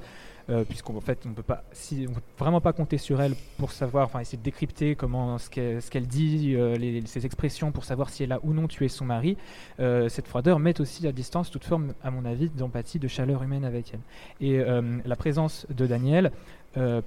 Euh, 0.51 0.65
puisqu'en 0.65 1.01
fait 1.01 1.25
on 1.27 1.33
peut 1.35 1.43
pas 1.43 1.63
peut 1.71 2.21
vraiment 2.39 2.61
pas 2.61 2.73
compter 2.73 2.99
sur 2.99 3.21
elle 3.21 3.35
pour 3.59 3.71
savoir 3.71 4.07
enfin 4.07 4.21
essayer 4.21 4.39
de 4.39 4.43
décrypter 4.43 4.97
comment 4.97 5.39
ce 5.39 5.49
qu'elle 5.51 6.07
dit 6.07 6.55
euh, 6.57 7.01
ses 7.05 7.27
expressions 7.27 7.73
pour 7.73 7.85
savoir 7.85 8.11
si 8.11 8.25
elle 8.25 8.33
a 8.33 8.41
ou 8.43 8.53
non 8.53 8.69
tué 8.69 8.89
son 8.89 9.05
mari. 9.05 9.37
Euh, 9.81 10.09
cette 10.09 10.27
froideur 10.27 10.59
met 10.59 10.81
aussi 10.81 11.07
à 11.07 11.13
distance 11.13 11.51
toute 11.51 11.65
forme 11.65 11.95
à 12.03 12.11
mon 12.11 12.25
avis 12.25 12.49
d'empathie 12.51 12.99
de 12.99 13.09
chaleur 13.09 13.43
humaine 13.43 13.65
avec 13.65 13.95
elle. 13.95 14.01
Et 14.41 14.59
euh, 14.59 14.99
la 15.05 15.17
présence 15.17 15.67
de 15.71 15.87
Daniel 15.87 16.33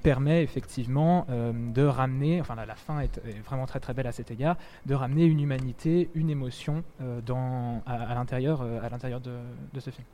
permet 0.03 0.43
effectivement 0.43 1.25
de 1.27 1.81
ramener 1.81 2.39
enfin 2.39 2.53
la, 2.53 2.75
fin 2.75 2.99
est, 2.99 3.19
vraiment 3.43 3.65
très 3.65 3.79
très 3.79 3.95
belle 3.95 4.05
à 4.05 4.11
cet 4.11 4.29
égard 4.29 4.57
de 4.85 4.93
ramener 4.93 5.25
une 5.25 5.39
humanité 5.39 6.11
une 6.13 6.29
émotion 6.29 6.83
à, 6.99 8.13
l'intérieur 8.13 8.61
à 8.61 8.89
l'intérieur 8.89 9.21
de 9.21 9.79
ce 9.79 9.89
film 9.89 10.05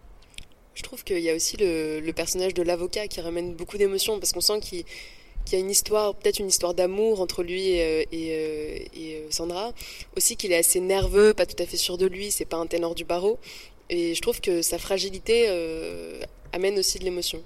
Je 0.73 0.83
trouve 0.83 1.03
qu'il 1.03 1.19
y 1.19 1.29
a 1.29 1.35
aussi 1.35 1.57
le, 1.59 2.11
personnage 2.11 2.53
de 2.53 2.63
l'avocat 2.63 3.07
qui 3.07 3.21
ramène 3.21 3.53
beaucoup 3.53 3.77
d'émotions 3.77 4.19
parce 4.19 4.31
qu'on 4.31 4.41
sent 4.41 4.59
qu'il 4.61 4.85
y 5.51 5.55
a 5.55 5.59
une 5.59 5.69
histoire, 5.69 6.15
peut-être 6.15 6.39
une 6.39 6.47
histoire 6.47 6.73
d'amour 6.73 7.19
entre 7.19 7.43
lui 7.43 7.69
et, 7.69 7.83
euh, 7.83 8.03
euh, 8.13 8.79
euh, 8.97 9.27
Sandra. 9.29 9.73
Aussi 10.15 10.37
qu'il 10.37 10.51
est 10.51 10.57
assez 10.57 10.79
nerveux, 10.79 11.33
pas 11.33 11.45
tout 11.45 11.61
à 11.61 11.65
fait 11.65 11.77
sûr 11.77 11.97
de 11.97 12.05
lui, 12.05 12.31
c'est 12.31 12.45
pas 12.45 12.57
un 12.57 12.67
ténor 12.67 12.95
du 12.95 13.03
barreau. 13.03 13.37
Et 13.89 14.15
je 14.15 14.21
trouve 14.21 14.39
que 14.39 14.61
sa 14.61 14.77
fragilité 14.77 15.49
amène 16.53 16.79
aussi 16.79 16.97
de 16.99 17.03
l'émotion. 17.03 17.43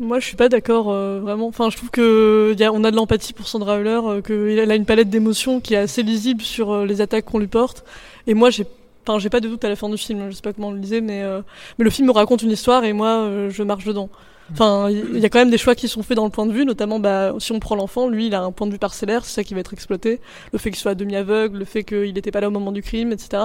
Moi, 0.00 0.20
je 0.20 0.26
suis 0.26 0.36
pas 0.36 0.48
d'accord 0.48 0.84
vraiment. 0.84 1.48
Enfin, 1.48 1.70
je 1.70 1.76
trouve 1.76 1.90
que 1.90 2.54
y 2.56 2.62
a, 2.62 2.70
de 2.70 2.96
l'empathie 2.96 3.32
pour 3.32 3.48
Sandra 3.48 3.78
euh, 3.78 4.22
qu'elle 4.22 4.70
a 4.70 4.74
une 4.76 4.84
palette 4.84 5.10
d'émotions 5.10 5.60
qui 5.60 5.74
est 5.74 5.78
assez 5.78 6.04
lisible 6.04 6.42
sur 6.42 6.86
les 6.86 7.00
attaques 7.00 7.24
qu'on 7.24 7.40
lui 7.40 7.48
porte. 7.48 7.84
Et 8.28 8.34
moi, 8.34 8.50
j'ai, 8.50 8.64
enfin, 9.08 9.18
j'ai 9.18 9.30
pas 9.30 9.40
de 9.40 9.48
doute 9.48 9.64
à 9.64 9.68
la 9.68 9.76
fin 9.76 9.88
du 9.88 9.96
film. 9.96 10.30
Je 10.30 10.36
sais 10.36 10.42
pas 10.42 10.52
comment 10.52 10.68
on 10.68 10.72
le 10.72 10.80
disait, 10.80 11.00
mais 11.00 11.22
euh, 11.22 11.40
mais 11.78 11.84
le 11.84 11.90
film 11.90 12.08
me 12.08 12.12
raconte 12.12 12.42
une 12.42 12.50
histoire 12.50 12.84
et 12.84 12.92
moi, 12.92 13.08
euh, 13.08 13.50
je 13.50 13.62
marche 13.62 13.84
dedans. 13.84 14.08
Enfin, 14.52 14.88
il 14.90 15.18
y 15.18 15.26
a 15.26 15.28
quand 15.28 15.40
même 15.40 15.50
des 15.50 15.58
choix 15.58 15.74
qui 15.74 15.88
sont 15.88 16.02
faits 16.02 16.16
dans 16.16 16.24
le 16.24 16.30
point 16.30 16.46
de 16.46 16.52
vue, 16.52 16.64
notamment, 16.64 16.98
bah, 16.98 17.34
si 17.38 17.52
on 17.52 17.60
prend 17.60 17.76
l'enfant, 17.76 18.08
lui, 18.08 18.28
il 18.28 18.34
a 18.34 18.40
un 18.40 18.50
point 18.50 18.66
de 18.66 18.72
vue 18.72 18.78
parcellaire, 18.78 19.26
c'est 19.26 19.34
ça 19.34 19.44
qui 19.44 19.52
va 19.52 19.60
être 19.60 19.74
exploité. 19.74 20.20
Le 20.52 20.58
fait 20.58 20.70
qu'il 20.70 20.78
soit 20.78 20.92
à 20.92 20.94
demi 20.94 21.16
aveugle, 21.16 21.58
le 21.58 21.64
fait 21.66 21.84
qu'il 21.84 22.14
n'était 22.14 22.30
pas 22.30 22.40
là 22.40 22.48
au 22.48 22.50
moment 22.50 22.72
du 22.72 22.80
crime, 22.80 23.12
etc. 23.12 23.42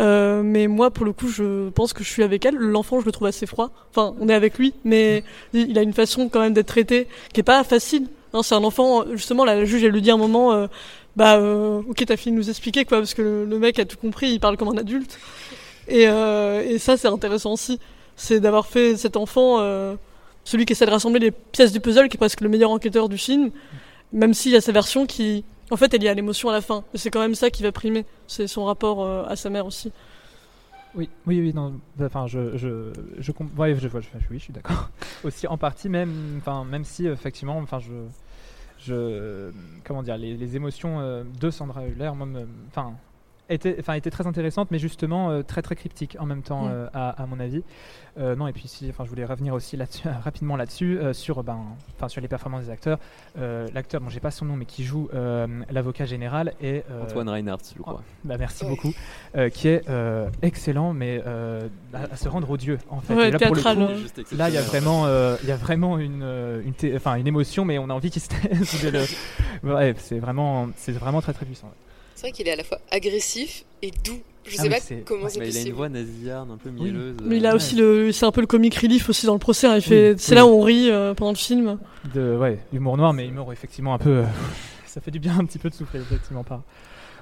Euh, 0.00 0.42
mais 0.44 0.66
moi, 0.66 0.90
pour 0.90 1.06
le 1.06 1.14
coup, 1.14 1.28
je 1.28 1.70
pense 1.70 1.94
que 1.94 2.04
je 2.04 2.10
suis 2.10 2.22
avec 2.22 2.44
elle. 2.44 2.56
L'enfant, 2.56 3.00
je 3.00 3.06
le 3.06 3.12
trouve 3.12 3.26
assez 3.26 3.46
froid. 3.46 3.70
Enfin, 3.90 4.14
on 4.20 4.28
est 4.28 4.34
avec 4.34 4.58
lui, 4.58 4.74
mais 4.84 5.24
il 5.54 5.70
il 5.70 5.78
a 5.78 5.82
une 5.82 5.94
façon 5.94 6.28
quand 6.28 6.40
même 6.40 6.52
d'être 6.52 6.66
traité 6.66 7.08
qui 7.32 7.40
est 7.40 7.44
pas 7.44 7.64
facile. 7.64 8.06
Hein, 8.34 8.42
c'est 8.42 8.54
un 8.54 8.64
enfant, 8.64 9.04
justement, 9.14 9.44
la 9.46 9.64
juge, 9.64 9.82
elle 9.82 9.92
lui 9.92 10.02
dit 10.02 10.10
à 10.10 10.14
un 10.14 10.18
moment, 10.18 10.52
euh, 10.52 10.66
bah, 11.18 11.36
euh, 11.36 11.82
ok, 11.88 12.04
t'as 12.06 12.16
fini 12.16 12.36
de 12.36 12.40
nous 12.40 12.48
expliquer, 12.48 12.84
quoi, 12.84 12.98
parce 12.98 13.12
que 13.12 13.44
le, 13.48 13.58
mec 13.58 13.80
a 13.80 13.84
tout 13.84 13.96
compris, 13.96 14.30
il 14.30 14.38
parle 14.38 14.56
comme 14.56 14.68
un 14.68 14.76
adulte. 14.78 15.18
Et, 15.88 16.06
euh, 16.06 16.78
ça, 16.78 16.96
c'est 16.96 17.08
intéressant 17.08 17.54
aussi. 17.54 17.80
C'est 18.14 18.38
d'avoir 18.38 18.66
fait 18.68 18.96
cet 18.96 19.16
enfant, 19.16 19.56
euh, 19.58 19.96
celui 20.44 20.64
qui 20.64 20.74
essaie 20.74 20.86
de 20.86 20.92
rassembler 20.92 21.18
les 21.18 21.30
pièces 21.32 21.72
du 21.72 21.80
puzzle, 21.80 22.08
qui 22.08 22.16
est 22.16 22.18
presque 22.18 22.40
le 22.40 22.48
meilleur 22.48 22.70
enquêteur 22.70 23.08
du 23.08 23.18
film, 23.18 23.50
même 24.12 24.32
s'il 24.32 24.52
y 24.52 24.56
a 24.56 24.60
sa 24.60 24.70
version 24.70 25.06
qui, 25.06 25.44
en 25.72 25.76
fait, 25.76 25.92
elle 25.92 26.04
y 26.04 26.08
a 26.08 26.14
l'émotion 26.14 26.50
à 26.50 26.52
la 26.52 26.60
fin. 26.60 26.84
Et 26.94 26.98
c'est 26.98 27.10
quand 27.10 27.20
même 27.20 27.34
ça 27.34 27.50
qui 27.50 27.64
va 27.64 27.72
primer. 27.72 28.06
C'est 28.28 28.46
son 28.46 28.64
rapport 28.64 29.04
euh, 29.04 29.24
à 29.26 29.34
sa 29.34 29.50
mère 29.50 29.66
aussi. 29.66 29.90
Oui, 30.94 31.08
oui, 31.26 31.40
oui, 31.40 31.54
enfin, 32.00 32.28
je, 32.28 32.56
je, 32.56 32.92
je, 33.18 33.32
ouais, 33.56 33.74
je, 33.74 33.80
je, 33.80 33.88
je- 33.88 33.98
oui, 34.30 34.38
je 34.38 34.44
suis 34.44 34.52
d'accord. 34.52 34.88
Aussi, 35.24 35.46
en 35.48 35.58
partie, 35.58 35.88
même, 35.88 36.36
enfin, 36.38 36.64
même 36.64 36.84
si, 36.84 37.06
effectivement, 37.06 37.58
enfin, 37.58 37.78
je, 37.80 37.92
je, 38.78 39.50
comment 39.84 40.02
dire, 40.02 40.16
les, 40.16 40.36
les 40.36 40.56
émotions 40.56 41.00
euh, 41.00 41.24
de 41.40 41.50
Sandra 41.50 41.86
Hüller, 41.86 42.10
enfin, 42.68 42.94
étaient, 43.48 43.76
enfin, 43.80 43.94
étaient 43.94 44.10
très 44.10 44.26
intéressantes, 44.26 44.70
mais 44.70 44.78
justement 44.78 45.30
euh, 45.30 45.42
très, 45.42 45.62
très 45.62 45.74
cryptiques 45.76 46.16
en 46.20 46.26
même 46.26 46.42
temps, 46.42 46.66
Mm. 46.66 46.70
euh, 46.72 46.86
à, 46.94 47.22
à 47.22 47.26
mon 47.26 47.38
avis. 47.40 47.62
Euh, 48.18 48.34
non, 48.34 48.48
et 48.48 48.52
puis, 48.52 48.66
si, 48.66 48.88
enfin, 48.90 49.04
je 49.04 49.10
voulais 49.10 49.24
revenir 49.24 49.54
aussi 49.54 49.76
là-dessus, 49.76 50.08
rapidement 50.24 50.56
là-dessus, 50.56 50.98
euh, 50.98 51.12
sur, 51.12 51.44
ben, 51.44 51.58
enfin, 51.96 52.08
sur 52.08 52.20
les 52.20 52.26
performances 52.26 52.64
des 52.64 52.70
acteurs. 52.70 52.98
Euh, 53.38 53.68
L'acteur, 53.74 54.00
bon, 54.00 54.08
j'ai 54.08 54.18
pas 54.18 54.32
son 54.32 54.44
nom, 54.44 54.56
mais 54.56 54.64
qui 54.64 54.82
joue 54.84 55.08
euh, 55.14 55.46
l'avocat 55.70 56.04
général 56.04 56.52
est 56.60 56.84
euh, 56.90 57.02
Antoine 57.04 57.28
Reinhardt, 57.28 57.62
je 57.76 57.80
crois. 57.82 58.02
bah, 58.24 58.36
merci 58.38 58.64
beaucoup. 58.64 58.92
Euh, 59.36 59.48
qui 59.50 59.68
est 59.68 59.88
euh, 59.88 60.28
excellent, 60.42 60.92
mais 60.92 61.22
euh, 61.26 61.68
à, 61.94 62.12
à 62.12 62.16
se 62.16 62.28
rendre 62.28 62.50
odieux 62.50 62.78
en 62.90 63.00
fait. 63.00 63.14
Ouais, 63.14 63.28
Et 63.28 63.30
là, 63.30 63.38
pour 63.38 63.54
le 63.54 63.62
coup, 63.62 64.34
là, 64.36 64.48
il 64.48 64.54
y 64.54 64.58
a 64.58 64.62
vraiment, 64.62 65.06
euh, 65.06 65.36
il 65.44 65.48
y 65.48 65.52
a 65.52 65.56
vraiment 65.56 65.98
une, 65.98 66.22
une, 66.64 66.74
une 67.18 67.26
émotion, 67.26 67.64
mais 67.64 67.78
on 67.78 67.88
a 67.88 67.92
envie 67.94 68.10
qu'il 68.10 68.22
se 68.22 68.28
taise. 68.30 69.16
Ouais, 69.62 69.94
c'est 69.98 70.18
vraiment, 70.18 70.68
c'est 70.76 70.92
vraiment 70.92 71.20
très 71.20 71.32
très 71.32 71.44
puissant. 71.46 71.66
ouais. 71.68 71.72
C'est 72.18 72.26
vrai 72.26 72.32
qu'il 72.32 72.48
est 72.48 72.52
à 72.52 72.56
la 72.56 72.64
fois 72.64 72.78
agressif 72.90 73.64
et 73.80 73.92
doux. 74.04 74.18
Je 74.44 74.56
Ah 74.58 74.62
sais 74.62 74.68
oui, 74.68 74.74
pas 74.98 75.04
comment 75.06 75.28
c'est 75.28 75.38
Mais 75.38 75.48
il 75.50 75.56
a 75.56 75.60
une 75.60 75.62
possible. 75.62 75.76
voix 75.76 75.88
nasillarde, 75.88 76.50
un 76.50 76.56
peu 76.56 76.70
mielleuse. 76.70 77.14
Mais 77.22 77.36
il 77.36 77.46
a 77.46 77.52
euh, 77.52 77.54
aussi 77.56 77.76
le, 77.76 78.10
c'est 78.10 78.26
un 78.26 78.32
peu 78.32 78.40
le 78.40 78.46
comic 78.48 78.74
relief 78.74 79.08
aussi 79.08 79.26
dans 79.26 79.34
le 79.34 79.38
procès. 79.38 79.68
hein. 79.68 79.76
Il 79.76 79.82
fait, 79.82 80.18
c'est 80.18 80.34
là 80.34 80.44
où 80.44 80.48
on 80.48 80.60
rit 80.62 80.90
euh, 80.90 81.14
pendant 81.14 81.30
le 81.30 81.36
film. 81.36 81.78
de 82.14 82.36
ouais, 82.36 82.58
humour 82.72 82.96
noir, 82.96 83.12
mais 83.12 83.28
humour 83.28 83.52
effectivement 83.52 83.94
un 83.94 83.98
peu. 83.98 84.10
euh, 84.10 84.24
ça 84.86 85.00
fait 85.00 85.10
du 85.12 85.20
bien 85.20 85.38
un 85.38 85.44
petit 85.44 85.58
peu 85.60 85.68
de 85.70 85.74
souffler 85.74 86.00
effectivement 86.00 86.42
par 86.44 86.62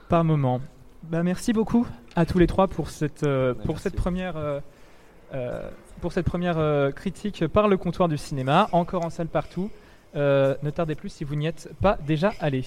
par 0.08 0.24
moment. 0.24 0.60
Bah 1.02 1.22
merci 1.22 1.52
beaucoup 1.52 1.86
à 2.14 2.24
tous 2.24 2.38
les 2.38 2.46
trois 2.46 2.66
pour 2.68 2.88
cette 2.88 3.22
euh, 3.24 3.52
Bah, 3.52 3.60
pour 3.66 3.74
merci. 3.74 3.82
cette 3.82 3.96
première 3.96 4.62
pour 6.00 6.12
cette 6.12 6.26
première 6.26 6.58
euh, 6.58 6.90
critique 6.90 7.46
par 7.48 7.68
le 7.68 7.76
comptoir 7.76 8.08
du 8.08 8.16
cinéma, 8.16 8.68
encore 8.72 9.04
en 9.04 9.10
salle 9.10 9.28
partout. 9.28 9.70
Euh, 10.14 10.54
ne 10.62 10.70
tardez 10.70 10.94
plus 10.94 11.10
si 11.10 11.24
vous 11.24 11.34
n'y 11.34 11.46
êtes 11.46 11.68
pas 11.82 11.98
déjà 12.06 12.32
allé. 12.40 12.64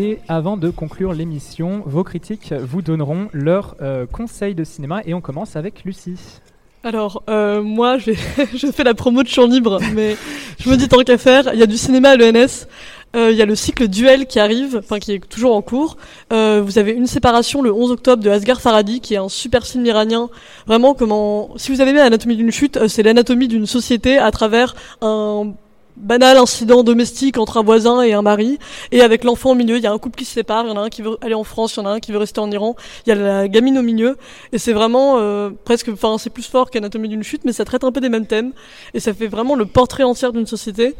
Et 0.00 0.20
avant 0.28 0.56
de 0.56 0.70
conclure 0.70 1.12
l'émission, 1.12 1.82
vos 1.84 2.04
critiques 2.04 2.52
vous 2.52 2.82
donneront 2.82 3.26
leurs 3.32 3.74
euh, 3.82 4.06
conseils 4.06 4.54
de 4.54 4.62
cinéma 4.62 5.02
et 5.04 5.12
on 5.12 5.20
commence 5.20 5.56
avec 5.56 5.82
Lucie. 5.82 6.38
Alors, 6.84 7.24
euh, 7.28 7.62
moi, 7.62 7.98
je 7.98 8.70
fais 8.70 8.84
la 8.84 8.94
promo 8.94 9.24
de 9.24 9.28
Champ 9.28 9.48
Libre, 9.48 9.80
mais 9.94 10.16
je 10.60 10.70
me 10.70 10.76
dis 10.76 10.86
tant 10.86 10.98
qu'à 10.98 11.18
faire, 11.18 11.52
il 11.52 11.58
y 11.58 11.64
a 11.64 11.66
du 11.66 11.76
cinéma 11.76 12.10
à 12.10 12.16
l'ENS. 12.16 12.68
Euh, 13.16 13.32
Il 13.32 13.36
y 13.36 13.42
a 13.42 13.44
le 13.44 13.56
cycle 13.56 13.88
Duel 13.88 14.26
qui 14.26 14.38
arrive, 14.38 14.76
enfin 14.84 15.00
qui 15.00 15.14
est 15.14 15.28
toujours 15.28 15.56
en 15.56 15.62
cours. 15.62 15.96
Euh, 16.32 16.62
vous 16.64 16.78
avez 16.78 16.92
une 16.92 17.08
séparation 17.08 17.60
le 17.60 17.72
11 17.72 17.90
octobre 17.90 18.22
de 18.22 18.30
Asghar 18.30 18.60
Farhadi, 18.60 19.00
qui 19.00 19.14
est 19.14 19.16
un 19.16 19.28
super 19.28 19.66
film 19.66 19.84
iranien. 19.84 20.30
Vraiment, 20.68 20.94
comment 20.94 21.50
Si 21.56 21.72
vous 21.72 21.80
avez 21.80 21.90
aimé 21.90 22.02
Anatomie 22.02 22.36
d'une 22.36 22.52
chute, 22.52 22.86
c'est 22.86 23.02
l'anatomie 23.02 23.48
d'une 23.48 23.66
société 23.66 24.16
à 24.16 24.30
travers 24.30 24.76
un 25.00 25.54
banal 25.98 26.36
incident 26.36 26.82
domestique 26.82 27.38
entre 27.38 27.58
un 27.58 27.62
voisin 27.62 28.02
et 28.02 28.12
un 28.12 28.22
mari, 28.22 28.58
et 28.92 29.02
avec 29.02 29.24
l'enfant 29.24 29.50
au 29.50 29.54
milieu, 29.54 29.76
il 29.76 29.82
y 29.82 29.86
a 29.86 29.92
un 29.92 29.98
couple 29.98 30.18
qui 30.18 30.24
se 30.24 30.32
sépare, 30.32 30.64
il 30.64 30.68
y 30.68 30.72
en 30.72 30.76
a 30.76 30.82
un 30.82 30.88
qui 30.88 31.02
veut 31.02 31.18
aller 31.20 31.34
en 31.34 31.44
France, 31.44 31.74
il 31.76 31.80
y 31.80 31.82
en 31.82 31.86
a 31.86 31.90
un 31.90 32.00
qui 32.00 32.12
veut 32.12 32.18
rester 32.18 32.40
en 32.40 32.50
Iran, 32.50 32.76
il 33.06 33.10
y 33.10 33.12
a 33.12 33.14
la 33.16 33.48
gamine 33.48 33.78
au 33.78 33.82
milieu, 33.82 34.16
et 34.52 34.58
c'est 34.58 34.72
vraiment 34.72 35.18
euh, 35.18 35.50
presque, 35.64 35.88
enfin 35.88 36.16
c'est 36.18 36.30
plus 36.30 36.46
fort 36.46 36.70
qu'Anatomie 36.70 37.08
d'une 37.08 37.22
chute, 37.22 37.44
mais 37.44 37.52
ça 37.52 37.64
traite 37.64 37.84
un 37.84 37.92
peu 37.92 38.00
des 38.00 38.08
mêmes 38.08 38.26
thèmes, 38.26 38.52
et 38.94 39.00
ça 39.00 39.12
fait 39.12 39.28
vraiment 39.28 39.54
le 39.54 39.66
portrait 39.66 40.04
entier 40.04 40.30
d'une 40.32 40.46
société. 40.46 40.94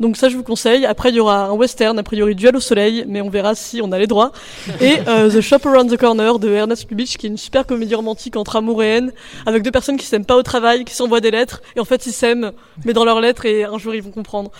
Donc 0.00 0.16
ça 0.16 0.28
je 0.28 0.36
vous 0.36 0.42
conseille. 0.42 0.86
Après 0.86 1.10
il 1.10 1.16
y 1.16 1.20
aura 1.20 1.46
un 1.46 1.52
western, 1.52 1.98
a 1.98 2.02
priori 2.02 2.34
Duel 2.34 2.56
au 2.56 2.60
soleil, 2.60 3.04
mais 3.06 3.20
on 3.20 3.28
verra 3.30 3.54
si 3.54 3.80
on 3.82 3.92
a 3.92 3.98
les 3.98 4.06
droits. 4.06 4.32
Et 4.80 4.96
euh, 5.06 5.30
The 5.30 5.40
Shop 5.40 5.58
Around 5.64 5.90
the 5.92 5.96
Corner 5.96 6.38
de 6.38 6.48
Ernest 6.48 6.88
Lubitsch, 6.90 7.16
qui 7.16 7.26
est 7.26 7.30
une 7.30 7.36
super 7.36 7.66
comédie 7.66 7.94
romantique 7.94 8.36
entre 8.36 8.56
amour 8.56 8.82
et 8.82 8.88
haine, 8.88 9.12
avec 9.46 9.62
deux 9.62 9.70
personnes 9.70 9.96
qui 9.96 10.06
s'aiment 10.06 10.24
pas 10.24 10.36
au 10.36 10.42
travail, 10.42 10.84
qui 10.84 10.94
s'envoient 10.94 11.20
des 11.20 11.30
lettres, 11.30 11.62
et 11.76 11.80
en 11.80 11.84
fait 11.84 12.06
ils 12.06 12.12
s'aiment, 12.12 12.52
mais 12.84 12.92
dans 12.92 13.04
leurs 13.04 13.20
lettres, 13.20 13.44
et 13.44 13.64
un 13.64 13.78
jour 13.78 13.94
ils 13.94 14.02
vont 14.02 14.10
comprendre. 14.10 14.50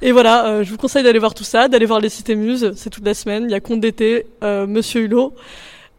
Et 0.00 0.12
voilà, 0.12 0.46
euh, 0.46 0.64
je 0.64 0.70
vous 0.70 0.76
conseille 0.76 1.02
d'aller 1.02 1.18
voir 1.18 1.34
tout 1.34 1.44
ça, 1.44 1.68
d'aller 1.68 1.86
voir 1.86 2.00
les 2.00 2.08
Cités 2.08 2.36
Muses, 2.36 2.72
c'est 2.76 2.90
toute 2.90 3.04
la 3.04 3.14
semaine. 3.14 3.44
Il 3.44 3.50
y 3.50 3.54
a 3.54 3.60
Conte 3.60 3.80
d'été, 3.80 4.26
euh, 4.44 4.66
Monsieur 4.66 5.02
Hulot, 5.02 5.34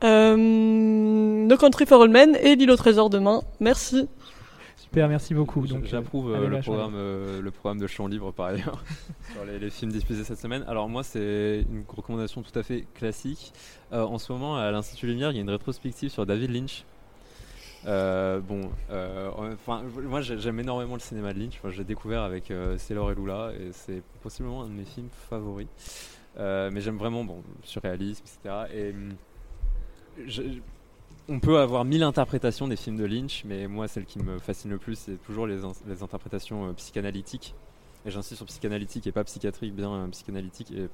euh, 0.03 0.35
No 0.37 1.57
Country 1.57 1.85
for 1.85 2.01
All 2.01 2.09
Men 2.09 2.37
et 2.41 2.55
L'île 2.55 2.71
au 2.71 2.77
trésor 2.77 3.09
demain. 3.09 3.41
Merci. 3.59 4.07
Super, 4.91 5.07
merci 5.07 5.35
beaucoup. 5.35 5.67
Donc, 5.67 5.85
J'approuve 5.85 6.31
euh, 6.31 6.37
euh, 6.37 6.47
le, 6.47 6.61
programme, 6.61 6.93
euh, 6.95 7.41
le 7.41 7.51
programme 7.51 7.77
de 7.79 7.85
Champ 7.85 8.07
Libre 8.07 8.33
par 8.33 8.47
ailleurs 8.47 8.83
sur 9.33 9.45
les, 9.45 9.59
les 9.59 9.69
films 9.69 9.91
diffusés 9.91 10.23
cette 10.23 10.39
semaine. 10.39 10.63
Alors 10.67 10.89
moi 10.89 11.03
c'est 11.03 11.63
une 11.69 11.83
recommandation 11.87 12.41
tout 12.41 12.57
à 12.57 12.63
fait 12.63 12.87
classique. 12.95 13.53
Euh, 13.93 14.01
en 14.03 14.17
ce 14.17 14.31
moment 14.33 14.57
à 14.57 14.71
l'Institut 14.71 15.05
Lumière 15.05 15.29
il 15.29 15.35
y 15.35 15.37
a 15.37 15.41
une 15.41 15.49
rétrospective 15.51 16.09
sur 16.09 16.25
David 16.25 16.49
Lynch. 16.51 16.85
Euh, 17.85 18.39
bon, 18.39 18.71
euh, 18.89 19.29
enfin 19.53 19.83
moi 20.03 20.21
j'ai- 20.21 20.39
j'aime 20.39 20.59
énormément 20.59 20.95
le 20.95 20.99
cinéma 21.01 21.33
de 21.33 21.39
Lynch. 21.39 21.53
Enfin, 21.59 21.69
j'ai 21.69 21.83
découvert 21.83 22.23
avec 22.23 22.49
euh, 22.49 22.77
Sailor 22.79 23.11
et 23.11 23.15
Lula 23.15 23.51
et 23.59 23.69
c'est 23.71 24.01
possiblement 24.23 24.63
un 24.63 24.67
de 24.69 24.73
mes 24.73 24.85
films 24.85 25.09
favoris. 25.29 25.67
Euh, 26.39 26.71
mais 26.73 26.81
j'aime 26.81 26.97
vraiment 26.97 27.23
bon 27.23 27.43
surréalisme 27.63 28.23
etc. 28.25 28.65
Et 28.75 28.95
je- 30.25 30.41
on 31.29 31.39
peut 31.39 31.59
avoir 31.59 31.85
mille 31.85 32.03
interprétations 32.03 32.67
des 32.67 32.75
films 32.75 32.97
de 32.97 33.05
Lynch, 33.05 33.43
mais 33.45 33.67
moi, 33.67 33.87
celle 33.87 34.05
qui 34.05 34.19
me 34.19 34.39
fascine 34.39 34.71
le 34.71 34.77
plus, 34.79 34.95
c'est 34.97 35.21
toujours 35.23 35.47
les, 35.47 35.63
in- 35.63 35.71
les 35.87 36.03
interprétations 36.03 36.69
euh, 36.69 36.73
psychanalytiques. 36.73 37.53
Et 38.05 38.11
j'insiste 38.11 38.37
sur 38.37 38.45
psychanalytique 38.45 39.05
et 39.07 39.11
pas 39.11 39.23
psychiatrique, 39.23 39.75
bien 39.75 39.93
euh, 39.93 40.07
psychanalytique. 40.07 40.71
Et 40.71 40.87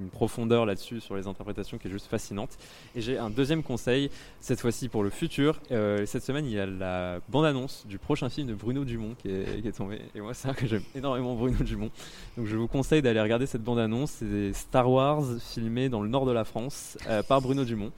une 0.00 0.08
profondeur 0.08 0.66
là-dessus 0.66 1.00
sur 1.00 1.16
les 1.16 1.26
interprétations 1.26 1.78
qui 1.78 1.88
est 1.88 1.90
juste 1.90 2.06
fascinante. 2.06 2.50
Et 2.94 3.00
j'ai 3.00 3.18
un 3.18 3.30
deuxième 3.30 3.62
conseil, 3.62 4.10
cette 4.40 4.60
fois-ci 4.60 4.88
pour 4.88 5.02
le 5.02 5.10
futur. 5.10 5.60
Euh, 5.70 6.06
cette 6.06 6.22
semaine, 6.22 6.46
il 6.46 6.52
y 6.52 6.58
a 6.58 6.66
la 6.66 7.20
bande-annonce 7.28 7.86
du 7.86 7.98
prochain 7.98 8.28
film 8.28 8.46
de 8.46 8.54
Bruno 8.54 8.84
Dumont 8.84 9.14
qui 9.18 9.28
est, 9.28 9.62
qui 9.62 9.72
tombé. 9.72 10.00
Et 10.14 10.20
moi, 10.20 10.34
c'est 10.34 10.48
vrai 10.48 10.56
que 10.56 10.66
j'aime 10.66 10.82
énormément 10.94 11.34
Bruno 11.34 11.62
Dumont. 11.62 11.90
Donc 12.36 12.46
je 12.46 12.56
vous 12.56 12.68
conseille 12.68 13.02
d'aller 13.02 13.20
regarder 13.20 13.46
cette 13.46 13.62
bande-annonce. 13.62 14.10
C'est 14.12 14.52
Star 14.52 14.90
Wars 14.90 15.24
filmé 15.40 15.88
dans 15.88 16.02
le 16.02 16.08
nord 16.08 16.26
de 16.26 16.32
la 16.32 16.44
France 16.44 16.98
euh, 17.08 17.22
par 17.22 17.40
Bruno 17.40 17.64
Dumont. 17.64 17.92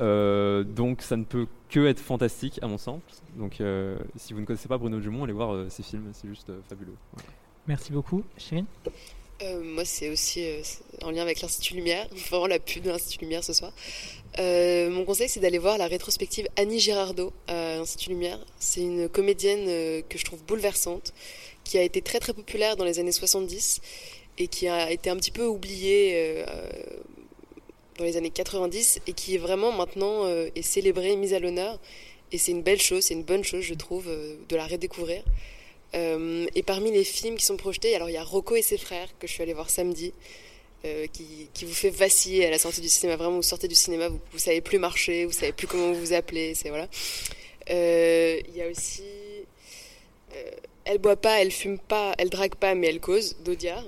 Euh, 0.00 0.64
donc 0.64 1.02
ça 1.02 1.16
ne 1.16 1.24
peut 1.24 1.46
que 1.68 1.86
être 1.86 2.00
fantastique 2.00 2.58
à 2.62 2.66
mon 2.66 2.78
sens. 2.78 3.00
Donc 3.36 3.62
si 4.16 4.32
vous 4.32 4.40
ne 4.40 4.46
connaissez 4.46 4.68
pas 4.68 4.78
Bruno 4.78 4.98
Dumont, 5.00 5.24
allez 5.24 5.32
voir 5.32 5.70
ses 5.70 5.82
films, 5.82 6.08
c'est 6.12 6.28
juste 6.28 6.50
fabuleux. 6.68 6.94
Merci 7.66 7.92
beaucoup, 7.92 8.24
Chirine. 8.38 8.64
Euh, 9.40 9.62
moi, 9.62 9.84
c'est 9.84 10.08
aussi 10.08 10.44
euh, 10.44 10.62
en 11.02 11.12
lien 11.12 11.22
avec 11.22 11.40
l'Institut 11.40 11.74
Lumière, 11.74 12.08
vraiment 12.30 12.46
la 12.48 12.58
pub 12.58 12.82
de 12.82 12.90
l'Institut 12.90 13.24
Lumière 13.24 13.44
ce 13.44 13.52
soir. 13.52 13.72
Euh, 14.40 14.90
mon 14.90 15.04
conseil, 15.04 15.28
c'est 15.28 15.40
d'aller 15.40 15.58
voir 15.58 15.78
la 15.78 15.86
rétrospective 15.86 16.48
Annie 16.56 16.80
Girardot 16.80 17.32
à 17.46 17.76
l'Institut 17.76 18.10
Lumière. 18.10 18.38
C'est 18.58 18.80
une 18.80 19.08
comédienne 19.08 20.02
que 20.08 20.18
je 20.18 20.24
trouve 20.24 20.42
bouleversante, 20.44 21.12
qui 21.64 21.78
a 21.78 21.82
été 21.82 22.02
très 22.02 22.18
très 22.18 22.32
populaire 22.32 22.76
dans 22.76 22.84
les 22.84 22.98
années 22.98 23.12
70 23.12 23.80
et 24.38 24.48
qui 24.48 24.68
a 24.68 24.90
été 24.90 25.08
un 25.10 25.16
petit 25.16 25.30
peu 25.30 25.46
oubliée 25.46 26.44
dans 27.96 28.04
les 28.04 28.16
années 28.16 28.30
90 28.30 29.00
et 29.06 29.12
qui 29.12 29.34
est 29.34 29.38
vraiment 29.38 29.72
maintenant 29.72 30.26
est 30.28 30.62
célébrée, 30.62 31.16
mise 31.16 31.34
à 31.34 31.38
l'honneur. 31.38 31.80
Et 32.30 32.38
c'est 32.38 32.52
une 32.52 32.62
belle 32.62 32.80
chose, 32.80 33.04
c'est 33.04 33.14
une 33.14 33.24
bonne 33.24 33.44
chose, 33.44 33.62
je 33.62 33.74
trouve, 33.74 34.06
de 34.06 34.56
la 34.56 34.66
redécouvrir. 34.66 35.22
Euh, 35.94 36.46
et 36.54 36.62
parmi 36.62 36.90
les 36.90 37.04
films 37.04 37.36
qui 37.36 37.44
sont 37.44 37.56
projetés, 37.56 37.94
alors 37.94 38.10
il 38.10 38.14
y 38.14 38.18
a 38.18 38.24
Rocco 38.24 38.56
et 38.56 38.62
ses 38.62 38.78
frères 38.78 39.08
que 39.18 39.26
je 39.26 39.32
suis 39.32 39.42
allée 39.42 39.54
voir 39.54 39.70
samedi, 39.70 40.12
euh, 40.84 41.06
qui, 41.12 41.64
vous 41.64 41.72
fait 41.72 41.90
vaciller 41.90 42.46
à 42.46 42.50
la 42.50 42.58
sortie 42.58 42.80
du 42.80 42.88
cinéma. 42.88 43.16
Vraiment, 43.16 43.36
vous 43.36 43.42
sortez 43.42 43.68
du 43.68 43.74
cinéma, 43.74 44.08
vous, 44.08 44.20
vous 44.32 44.38
savez 44.38 44.60
plus 44.60 44.78
marcher, 44.78 45.24
vous 45.24 45.32
savez 45.32 45.52
plus 45.52 45.66
comment 45.66 45.92
vous 45.92 46.00
vous 46.00 46.12
appelez. 46.12 46.54
C'est 46.54 46.68
voilà. 46.68 46.88
Euh, 47.70 48.40
Il 48.48 48.56
y 48.56 48.62
a 48.62 48.68
aussi 48.68 49.02
Elle 50.84 50.98
boit 50.98 51.16
pas, 51.16 51.40
elle 51.40 51.50
fume 51.50 51.78
pas, 51.78 52.14
elle 52.18 52.30
drague 52.30 52.54
pas, 52.54 52.74
mais 52.74 52.88
elle 52.88 53.00
cause 53.00 53.36
d'Audiard. 53.44 53.84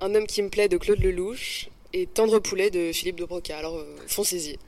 Un 0.00 0.14
homme 0.14 0.26
qui 0.26 0.42
me 0.42 0.48
plaît 0.50 0.68
de 0.68 0.76
Claude 0.76 1.00
Lelouch 1.00 1.68
et 1.92 2.06
Tendre 2.06 2.38
poulet 2.38 2.70
de 2.70 2.92
Philippe 2.92 3.16
de 3.16 3.24
Broca. 3.24 3.56
Alors 3.56 3.82
foncez-y. 4.06 4.58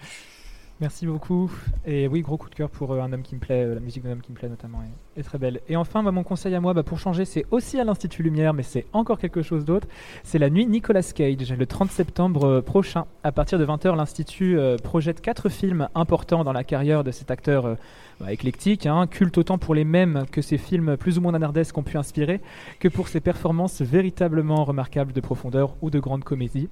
Merci 0.79 1.07
beaucoup. 1.07 1.51
Et 1.87 2.07
oui, 2.07 2.21
gros 2.21 2.37
coup 2.37 2.51
de 2.51 2.55
cœur 2.55 2.69
pour 2.69 2.93
euh, 2.93 3.01
un 3.01 3.11
homme 3.11 3.23
qui 3.23 3.35
me 3.35 3.41
plaît, 3.41 3.65
euh, 3.65 3.75
la 3.75 3.81
musique 3.81 4.03
d'un 4.05 4.12
homme 4.12 4.21
qui 4.21 4.31
me 4.31 4.37
plaît 4.37 4.51
notamment 4.51 4.81
est, 5.17 5.23
très 5.23 5.39
belle. 5.39 5.62
Et 5.71 5.77
enfin, 5.77 6.03
mon 6.03 6.23
conseil 6.23 6.55
à 6.55 6.61
moi, 6.61 6.75
bah, 6.75 6.83
pour 6.83 6.99
changer, 6.99 7.25
c'est 7.25 7.47
aussi 7.51 7.81
à 7.81 7.85
l'Institut 7.85 8.23
Lumière, 8.23 8.53
mais 8.53 8.62
c'est 8.62 8.85
encore 8.93 9.19
quelque 9.19 9.41
chose 9.41 9.65
d'autre. 9.65 9.89
C'est 10.23 10.39
la 10.39 10.51
nuit 10.51 10.67
Nicolas 10.67 11.03
Cage, 11.03 11.51
le 11.51 11.65
30 11.65 11.91
septembre 11.91 12.45
euh, 12.45 12.61
prochain. 12.61 13.07
À 13.25 13.33
partir 13.33 13.59
de 13.59 13.65
20h, 13.65 13.97
l'Institut 13.97 14.59
projette 14.83 15.23
quatre 15.23 15.49
films 15.49 15.89
importants 15.95 16.45
dans 16.45 16.53
la 16.53 16.62
carrière 16.62 17.05
de 17.05 17.11
cet 17.11 17.31
acteur 17.31 17.79
bah, 18.21 18.31
éclectique, 18.31 18.85
hein, 18.85 19.07
culte 19.07 19.39
autant 19.39 19.57
pour 19.57 19.75
les 19.75 19.85
mêmes 19.85 20.27
que 20.31 20.43
ses 20.43 20.59
films 20.59 20.99
plus 20.99 21.17
ou 21.17 21.23
moins 21.23 21.33
nanardesques 21.33 21.77
ont 21.79 21.83
pu 21.83 21.97
inspirer, 21.97 22.43
que 22.81 22.89
pour 22.89 23.09
ses 23.09 23.21
performances 23.21 23.81
véritablement 23.81 24.65
remarquables 24.65 25.15
de 25.15 25.21
profondeur 25.23 25.75
ou 25.81 25.89
de 25.89 25.99
grande 25.99 26.23
comédie. 26.23 26.69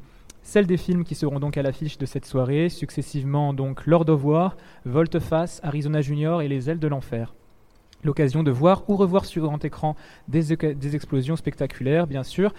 Celles 0.46 0.66
des 0.66 0.76
films 0.76 1.04
qui 1.04 1.14
seront 1.14 1.40
donc 1.40 1.56
à 1.56 1.62
l'affiche 1.62 1.96
de 1.96 2.04
cette 2.04 2.26
soirée, 2.26 2.68
successivement 2.68 3.54
donc 3.54 3.86
Lord 3.86 4.10
of 4.10 4.22
War, 4.24 4.56
Volte-Face, 4.84 5.58
Arizona 5.64 6.02
Junior 6.02 6.42
et 6.42 6.48
Les 6.48 6.68
Ailes 6.68 6.78
de 6.78 6.86
l'Enfer. 6.86 7.34
L'occasion 8.04 8.42
de 8.42 8.50
voir 8.50 8.84
ou 8.88 8.96
revoir 8.96 9.24
sur 9.24 9.42
grand 9.42 9.64
écran 9.64 9.96
des, 10.28 10.52
explosions 10.94 11.36
spectaculaires, 11.36 12.06
bien 12.06 12.22
sûr. 12.22 12.52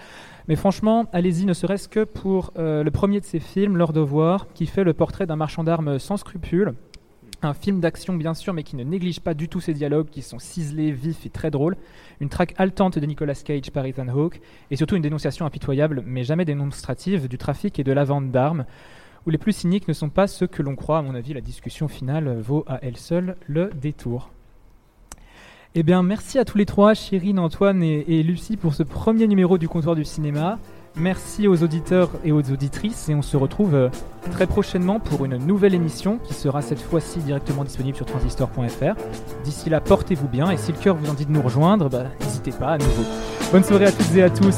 Mais 0.47 0.55
franchement, 0.55 1.05
allez-y, 1.13 1.45
ne 1.45 1.53
serait-ce 1.53 1.87
que 1.87 2.03
pour 2.03 2.51
euh, 2.57 2.83
le 2.83 2.89
premier 2.89 3.19
de 3.19 3.25
ces 3.25 3.39
films, 3.39 3.77
Lord 3.77 3.95
of 3.95 4.11
War, 4.11 4.47
qui 4.55 4.65
fait 4.65 4.83
le 4.83 4.93
portrait 4.93 5.27
d'un 5.27 5.35
marchand 5.35 5.63
d'armes 5.63 5.99
sans 5.99 6.17
scrupules. 6.17 6.73
Un 7.45 7.53
film 7.53 7.79
d'action, 7.79 8.15
bien 8.15 8.33
sûr, 8.33 8.53
mais 8.53 8.63
qui 8.63 8.75
ne 8.75 8.83
néglige 8.83 9.19
pas 9.19 9.35
du 9.35 9.47
tout 9.47 9.61
ses 9.61 9.75
dialogues, 9.75 10.09
qui 10.09 10.23
sont 10.23 10.39
ciselés, 10.39 10.91
vifs 10.91 11.27
et 11.27 11.29
très 11.29 11.51
drôles. 11.51 11.77
Une 12.19 12.27
traque 12.27 12.55
haletante 12.57 12.97
de 12.97 13.05
Nicolas 13.05 13.35
Cage 13.35 13.69
par 13.69 13.85
Ethan 13.85 14.07
Hawke, 14.07 14.41
et 14.71 14.75
surtout 14.75 14.95
une 14.95 15.03
dénonciation 15.03 15.45
impitoyable, 15.45 16.01
mais 16.07 16.23
jamais 16.23 16.43
démonstrative, 16.43 17.27
du 17.27 17.37
trafic 17.37 17.77
et 17.77 17.83
de 17.83 17.91
la 17.91 18.03
vente 18.03 18.31
d'armes, 18.31 18.65
où 19.27 19.29
les 19.29 19.37
plus 19.37 19.51
cyniques 19.51 19.87
ne 19.87 19.93
sont 19.93 20.09
pas 20.09 20.25
ceux 20.25 20.47
que 20.47 20.63
l'on 20.63 20.75
croit. 20.75 20.97
À 20.97 21.01
mon 21.03 21.13
avis, 21.13 21.35
la 21.35 21.41
discussion 21.41 21.87
finale 21.87 22.35
vaut 22.41 22.65
à 22.67 22.79
elle 22.81 22.97
seule 22.97 23.35
le 23.45 23.69
détour. 23.79 24.31
Eh 25.75 25.83
bien, 25.83 26.01
merci 26.01 26.39
à 26.39 26.45
tous 26.45 26.57
les 26.57 26.65
trois, 26.65 26.95
Chirine, 26.95 27.37
Antoine 27.37 27.83
et, 27.83 28.05
et 28.07 28.23
Lucie, 28.23 28.57
pour 28.57 28.73
ce 28.73 28.81
premier 28.81 29.27
numéro 29.27 29.59
du 29.59 29.67
comptoir 29.67 29.95
du 29.95 30.03
cinéma. 30.03 30.57
Merci 30.97 31.49
aux 31.49 31.61
auditeurs 31.61 32.09
et 32.23 32.31
aux 32.31 32.39
auditrices 32.51 33.09
et 33.09 33.15
on 33.15 33.21
se 33.21 33.35
retrouve 33.35 33.75
euh, 33.75 33.89
très 34.31 34.47
prochainement 34.47 35.01
pour 35.01 35.25
une 35.25 35.35
nouvelle 35.35 35.73
émission 35.73 36.19
qui 36.23 36.33
sera 36.33 36.61
cette 36.61 36.79
fois-ci 36.79 37.19
directement 37.19 37.65
disponible 37.65 37.97
sur 37.97 38.05
transistor.fr. 38.05 38.95
D'ici 39.43 39.69
là, 39.69 39.81
portez-vous 39.81 40.29
bien 40.29 40.51
et 40.51 40.57
si 40.57 40.71
le 40.71 40.77
cœur 40.77 40.95
vous 40.95 41.09
en 41.09 41.13
dit 41.13 41.25
de 41.25 41.31
nous 41.31 41.41
rejoindre, 41.41 41.89
bah, 41.89 42.05
n'hésitez 42.21 42.51
pas 42.51 42.69
à 42.69 42.77
nouveau. 42.77 43.03
Bonne 43.51 43.63
soirée 43.65 43.87
à 43.87 43.91
toutes 43.91 44.15
et 44.15 44.23
à 44.23 44.29
tous. 44.29 44.55